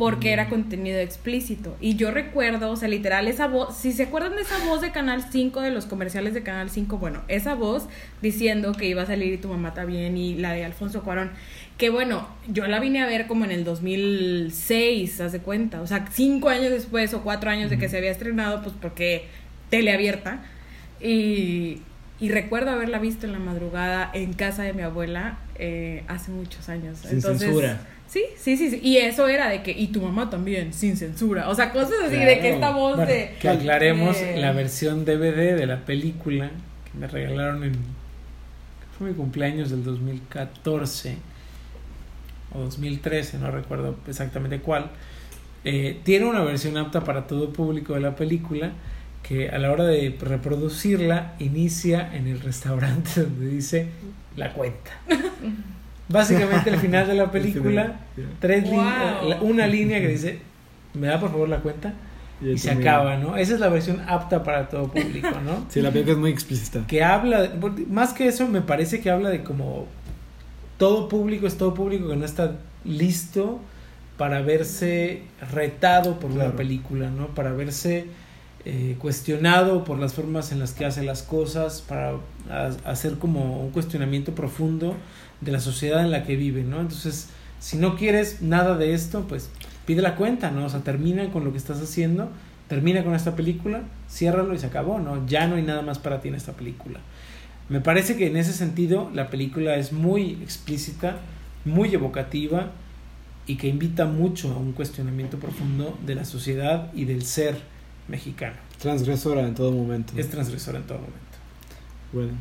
[0.00, 1.76] porque era contenido explícito.
[1.78, 4.92] Y yo recuerdo, o sea, literal, esa voz, si se acuerdan de esa voz de
[4.92, 7.86] Canal 5, de los comerciales de Canal 5, bueno, esa voz
[8.22, 11.32] diciendo que iba a salir y tu mamá está bien, y la de Alfonso Cuarón,
[11.76, 15.86] que bueno, yo la vine a ver como en el 2006, haz de cuenta, o
[15.86, 19.26] sea, cinco años después o cuatro años de que se había estrenado, pues porque
[19.68, 20.40] teleabierta,
[20.98, 21.82] y,
[22.20, 26.70] y recuerdo haberla visto en la madrugada en casa de mi abuela eh, hace muchos
[26.70, 27.00] años.
[27.00, 27.80] Sin censura.
[28.10, 31.48] Sí, sí, sí, sí, y eso era de que, y tu mamá también, sin censura,
[31.48, 33.36] o sea, cosas así de que esta voz Bueno, de...
[33.40, 36.50] que aclaremos de- la versión DVD de la película
[36.90, 37.74] que me regalaron en
[38.98, 41.16] fue mi cumpleaños del 2014
[42.52, 44.90] o 2013, no recuerdo exactamente cuál.
[45.64, 48.72] Eh, tiene una versión apta para todo público de la película
[49.22, 53.88] que a la hora de reproducirla inicia en el restaurante donde dice
[54.36, 54.90] la cuenta.
[56.10, 58.00] Básicamente al final de la película,
[58.40, 58.72] tres Wow.
[58.72, 60.40] líneas- la- una línea que dice,
[60.94, 61.94] ¿me da por favor la cuenta?
[62.42, 63.36] Y y se acaba, ¿no?
[63.36, 65.66] Esa es la versión apta para todo público, ¿no?
[65.68, 66.86] Sí, la película es muy explícita.
[66.86, 69.86] que habla, de- más que eso, me parece que habla de como
[70.78, 72.52] todo público es todo público que no está
[72.84, 73.60] listo
[74.16, 77.28] para verse retado por la película, ¿no?
[77.28, 78.06] Para verse
[78.66, 82.12] eh, cuestionado por las formas en las que hace las cosas, para
[82.50, 84.94] ha- hacer como un cuestionamiento profundo
[85.40, 86.80] de la sociedad en la que vive, ¿no?
[86.80, 87.28] Entonces,
[87.58, 89.50] si no quieres nada de esto, pues
[89.86, 90.66] pide la cuenta, ¿no?
[90.66, 92.30] O sea, termina con lo que estás haciendo,
[92.68, 95.26] termina con esta película, ciérralo y se acabó, ¿no?
[95.26, 97.00] Ya no hay nada más para ti en esta película.
[97.68, 101.18] Me parece que en ese sentido la película es muy explícita,
[101.64, 102.72] muy evocativa
[103.46, 107.60] y que invita mucho a un cuestionamiento profundo de la sociedad y del ser
[108.08, 108.56] mexicano.
[108.80, 110.14] Transgresora en todo momento.
[110.16, 111.18] Es transgresor en todo momento.
[112.12, 112.32] Bueno,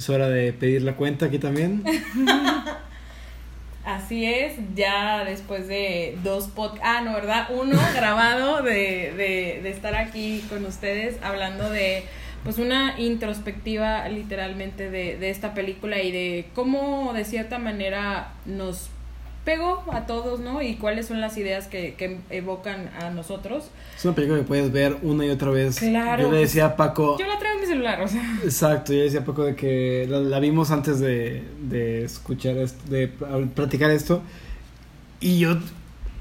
[0.00, 1.84] es hora de pedir la cuenta aquí también.
[3.84, 7.48] Así es, ya después de dos podcasts, ah, no, ¿verdad?
[7.50, 12.04] Uno grabado de, de, de estar aquí con ustedes hablando de
[12.44, 18.88] pues una introspectiva literalmente de, de esta película y de cómo de cierta manera nos
[19.44, 20.60] pegó a todos, ¿no?
[20.62, 23.70] Y cuáles son las ideas que, que evocan a nosotros.
[23.96, 25.78] Es una película que puedes ver una y otra vez.
[25.78, 27.16] Claro, Yo le decía a Paco.
[27.18, 28.38] Yo la traigo en mi celular, o sea.
[28.44, 32.56] Exacto, yo le decía a Paco de que la, la vimos antes de, de escuchar
[32.58, 34.22] esto, de pl- platicar esto.
[35.20, 35.56] Y yo,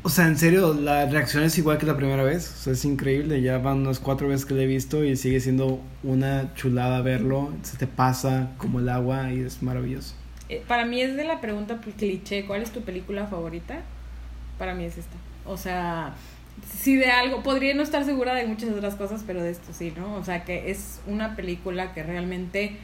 [0.03, 2.49] o sea, en serio, la reacción es igual que la primera vez.
[2.53, 3.41] O sea, es increíble.
[3.41, 7.49] Ya van unas cuatro veces que la he visto y sigue siendo una chulada verlo.
[7.63, 10.15] Se te pasa como el agua y es maravilloso.
[10.49, 13.85] Eh, Para mí es de la pregunta cliché, ¿cuál es tu película favorita?
[14.57, 15.17] Para mí es esta.
[15.45, 16.15] O sea,
[16.67, 19.93] sí de algo, podría no estar segura de muchas otras cosas, pero de esto sí,
[19.95, 20.15] ¿no?
[20.15, 22.79] O sea, que es una película que realmente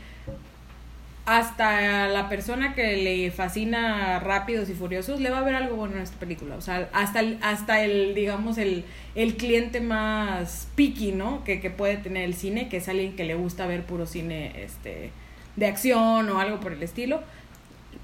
[1.26, 5.96] hasta la persona que le fascina Rápidos y Furiosos le va a ver algo bueno
[5.96, 6.56] en esta película.
[6.56, 8.86] O sea, hasta el, hasta el digamos, el,
[9.16, 11.44] el cliente más picky, ¿no?
[11.44, 14.64] Que, que puede tener el cine, que es alguien que le gusta ver puro cine
[14.64, 15.10] este,
[15.56, 17.24] de acción o algo por el estilo,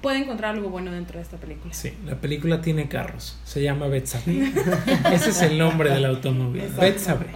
[0.00, 1.72] puede encontrar algo bueno dentro de esta película.
[1.74, 3.38] Sí, la película tiene carros.
[3.44, 4.52] Se llama Betsabe.
[5.12, 6.64] Ese es el nombre del automóvil.
[6.78, 7.26] Betsabe.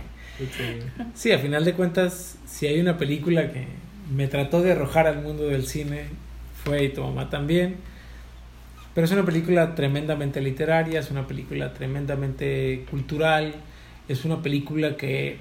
[1.14, 3.66] Sí, a final de cuentas, si hay una película que
[4.14, 6.04] me trató de arrojar al mundo del cine,
[6.64, 7.76] fue Y tu mamá también.
[8.94, 13.54] Pero es una película tremendamente literaria, es una película tremendamente cultural,
[14.08, 15.38] es una película que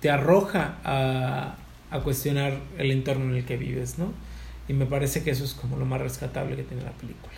[0.00, 1.56] te arroja a,
[1.90, 4.12] a cuestionar el entorno en el que vives, ¿no?
[4.68, 7.32] Y me parece que eso es como lo más rescatable que tiene la película.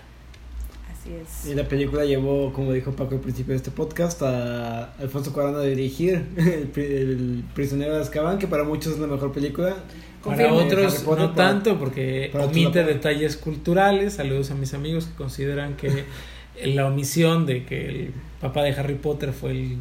[0.93, 1.51] Así es.
[1.51, 5.55] Y la película llevó, como dijo Paco al principio de este podcast, a Alfonso Cuarón
[5.57, 9.77] a dirigir El, el Prisionero de Azkaban, que para muchos es la mejor película.
[10.25, 10.57] Para Confirmo.
[10.57, 14.15] otros no para- tanto porque para omite detalles culturales.
[14.15, 16.05] Saludos a mis amigos que consideran que
[16.65, 18.11] la omisión de que el
[18.41, 19.77] papá de Harry Potter fue el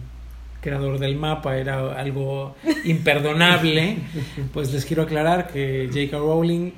[0.61, 3.97] creador del mapa era algo imperdonable.
[4.53, 6.17] Pues les quiero aclarar que J.K.
[6.17, 6.71] Rowling,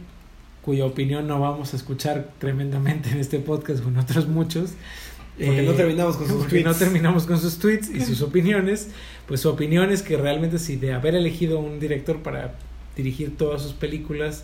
[0.61, 4.71] cuya opinión no vamos a escuchar tremendamente en este podcast con otros muchos.
[5.37, 6.79] Porque no terminamos con sus porque no tweets.
[6.79, 8.89] terminamos con sus tweets y sus opiniones.
[9.27, 12.55] Pues su opinión es que realmente si de haber elegido un director para
[12.95, 14.43] dirigir todas sus películas,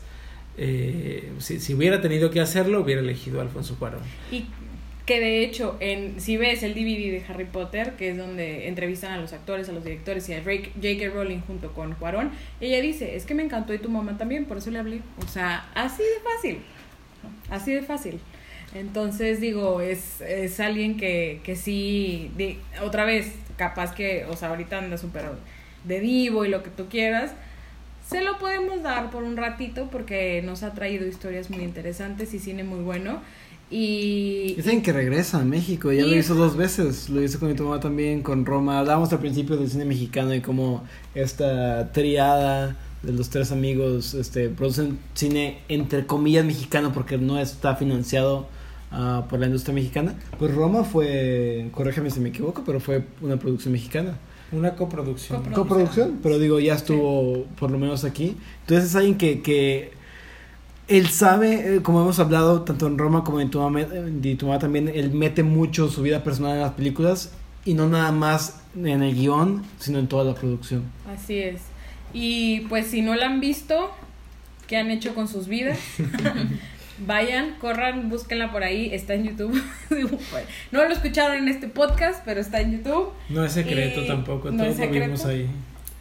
[0.58, 4.02] eh, si, si hubiera tenido que hacerlo, hubiera elegido a Alfonso Cuarón.
[4.32, 4.46] Y
[5.08, 9.14] que de hecho, en, si ves el DVD de Harry Potter, que es donde entrevistan
[9.14, 11.10] a los actores, a los directores y a J.K.
[11.14, 12.30] Rowling junto con Cuarón,
[12.62, 15.00] ella dice, es que me encantó y tu mamá también, por eso le hablé.
[15.26, 16.60] O sea, así de fácil.
[17.50, 18.20] Así de fácil.
[18.76, 24.50] Entonces, digo, es, es alguien que, que sí, di- otra vez, capaz que, o sea,
[24.50, 25.24] ahorita anda súper
[25.86, 27.32] de vivo y lo que tú quieras,
[28.08, 32.40] se lo podemos dar por un ratito porque nos ha traído historias muy interesantes y
[32.40, 33.22] cine muy bueno.
[33.70, 37.50] Y, Dicen que regresa a México, ya lo Y- hizo dos veces, lo hizo con
[37.52, 38.80] mi mamá también, con Roma.
[38.80, 40.84] Hablábamos al principio del cine mexicano y cómo
[41.16, 47.76] esta triada de los tres amigos este, producen cine entre comillas mexicano porque no está
[47.76, 48.48] financiado
[48.92, 50.16] ah, por la industria mexicana.
[50.40, 54.18] Pues Roma fue, corrígeme si me equivoco, pero fue una producción mexicana.
[54.54, 55.40] Una coproducción.
[55.40, 55.68] Coproducción.
[55.68, 58.38] Coproducción, pero digo, ya estuvo por lo menos aquí.
[58.62, 59.92] Entonces es alguien que, que
[60.88, 64.48] él sabe, eh, como hemos hablado tanto en Roma como en tu mamá, en tu
[64.48, 67.32] mamá también, él mete mucho su vida personal en las películas
[67.66, 70.84] y no nada más en el guion, sino en toda la producción.
[71.14, 71.62] Así es.
[72.14, 73.92] Y pues si no la han visto,
[74.68, 75.78] ¿qué han hecho con sus vidas?
[77.06, 79.62] Vayan, corran, búsquenla por ahí, está en YouTube.
[80.72, 83.10] no lo escucharon en este podcast, pero está en YouTube.
[83.30, 85.06] No es secreto Y tampoco, no todos es lo secreto.
[85.06, 85.48] vimos ahí.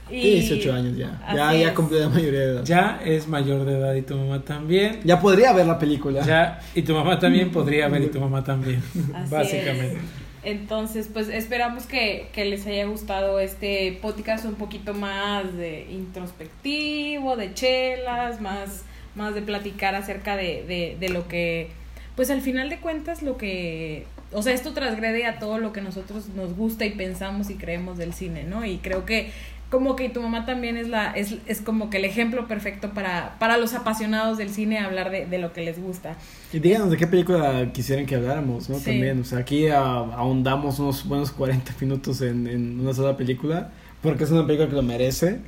[0.08, 0.20] Y...
[0.20, 1.20] Tiene 18 años ya.
[1.34, 2.64] Ya, Así ya cumplió la mayoría de edad.
[2.64, 5.00] Ya, Ya es mayor de edad y tu mamá también.
[5.20, 6.24] podría ver la película.
[6.24, 8.82] Ya, y tu mamá también podría ver y tu mamá también.
[9.14, 9.98] Así básicamente.
[10.46, 17.34] Entonces, pues esperamos que, que les haya gustado este podcast un poquito más de introspectivo,
[17.36, 18.84] de chelas, más,
[19.16, 21.70] más de platicar acerca de, de, de lo que,
[22.14, 25.80] pues al final de cuentas lo que, o sea, esto transgrede a todo lo que
[25.80, 28.64] nosotros nos gusta y pensamos y creemos del cine, ¿no?
[28.64, 29.30] Y creo que
[29.70, 33.36] como que tu mamá también es la es, es como que el ejemplo perfecto para,
[33.38, 36.16] para los apasionados del cine hablar de, de lo que les gusta.
[36.52, 38.78] Y díganos de qué película quisieran que habláramos, ¿no?
[38.78, 38.84] Sí.
[38.84, 43.70] También, o sea, aquí ah, ahondamos unos buenos 40 minutos en, en una sola película,
[44.02, 45.40] porque es una película que lo merece.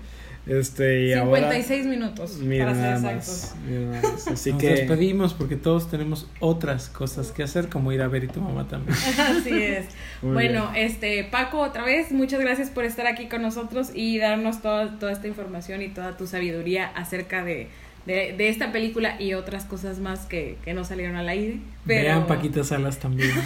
[0.48, 1.52] Este, y ahora...
[1.52, 3.54] 56 minutos, Mira para ser exactos.
[3.54, 4.28] más, mira nada más.
[4.28, 4.68] Así Nos que...
[4.70, 8.66] despedimos porque todos tenemos otras cosas que hacer, como ir a ver y tu mamá
[8.66, 8.96] también.
[9.18, 9.86] Así es.
[10.22, 14.62] Muy bueno, este Paco, otra vez, muchas gracias por estar aquí con nosotros y darnos
[14.62, 17.68] toda, toda esta información y toda tu sabiduría acerca de,
[18.06, 21.58] de, de esta película y otras cosas más que, que no salieron al aire.
[21.86, 23.30] Pero, Vean Paquita Salas también.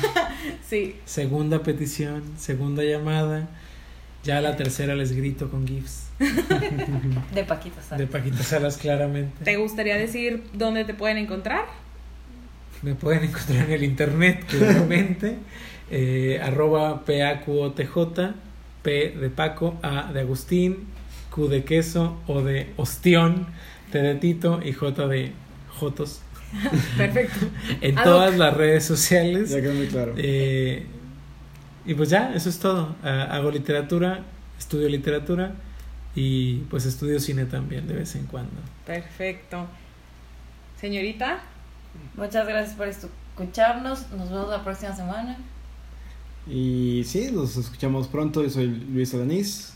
[0.69, 3.49] Sí, Segunda petición, segunda llamada.
[4.25, 6.07] Ya la tercera les grito con GIFs.
[7.35, 7.99] De Paquita Salas.
[7.99, 9.45] De Paquita Salas, claramente.
[9.45, 11.65] ¿te gustaría decir dónde te pueden encontrar?
[12.83, 15.37] Me pueden encontrar en el internet, claramente.
[15.91, 18.35] eh, arroba PAQOTJ,
[18.83, 20.87] P de Paco, A de Agustín,
[21.31, 23.47] Q de queso, O de ostión,
[23.91, 25.33] T de Tito y J de
[25.69, 26.21] Jotos.
[26.97, 27.47] Perfecto.
[27.81, 29.51] En todas las redes sociales.
[29.51, 30.15] Ya quedó muy claro.
[30.17, 30.87] Eh,
[31.85, 32.95] y pues ya, eso es todo.
[33.03, 34.21] Ah, hago literatura,
[34.59, 35.53] estudio literatura
[36.15, 38.61] y pues estudio cine también de vez en cuando.
[38.87, 39.67] Perfecto.
[40.81, 41.41] Señorita,
[42.17, 44.11] Muchas gracias por escucharnos.
[44.13, 45.37] Nos vemos la próxima semana.
[46.47, 48.43] Y sí, nos escuchamos pronto.
[48.43, 49.75] Yo soy Luis Alanís.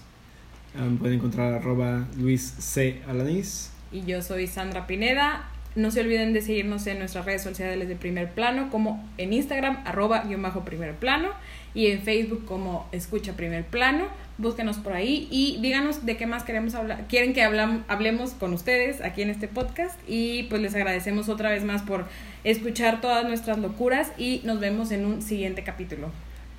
[0.75, 3.03] Me pueden encontrar arroba Luis C.
[3.09, 3.71] Alanís.
[3.93, 5.49] y yo soy Sandra Pineda.
[5.75, 9.83] No se olviden de seguirnos en nuestras redes sociales de primer plano, como en Instagram,
[9.85, 11.29] arroba guion bajo primer plano,
[11.77, 14.07] y en Facebook como escucha primer plano.
[14.39, 18.53] Búsquenos por ahí y díganos de qué más queremos hablar, quieren que hablam- hablemos con
[18.53, 19.97] ustedes aquí en este podcast.
[20.09, 22.05] Y pues les agradecemos otra vez más por
[22.45, 26.11] escuchar todas nuestras locuras y nos vemos en un siguiente capítulo.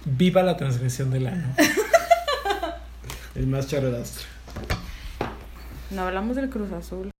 [0.05, 1.53] Viva la transgresión del año.
[3.35, 4.25] El más charredastro.
[5.91, 7.11] No hablamos del Cruz Azul.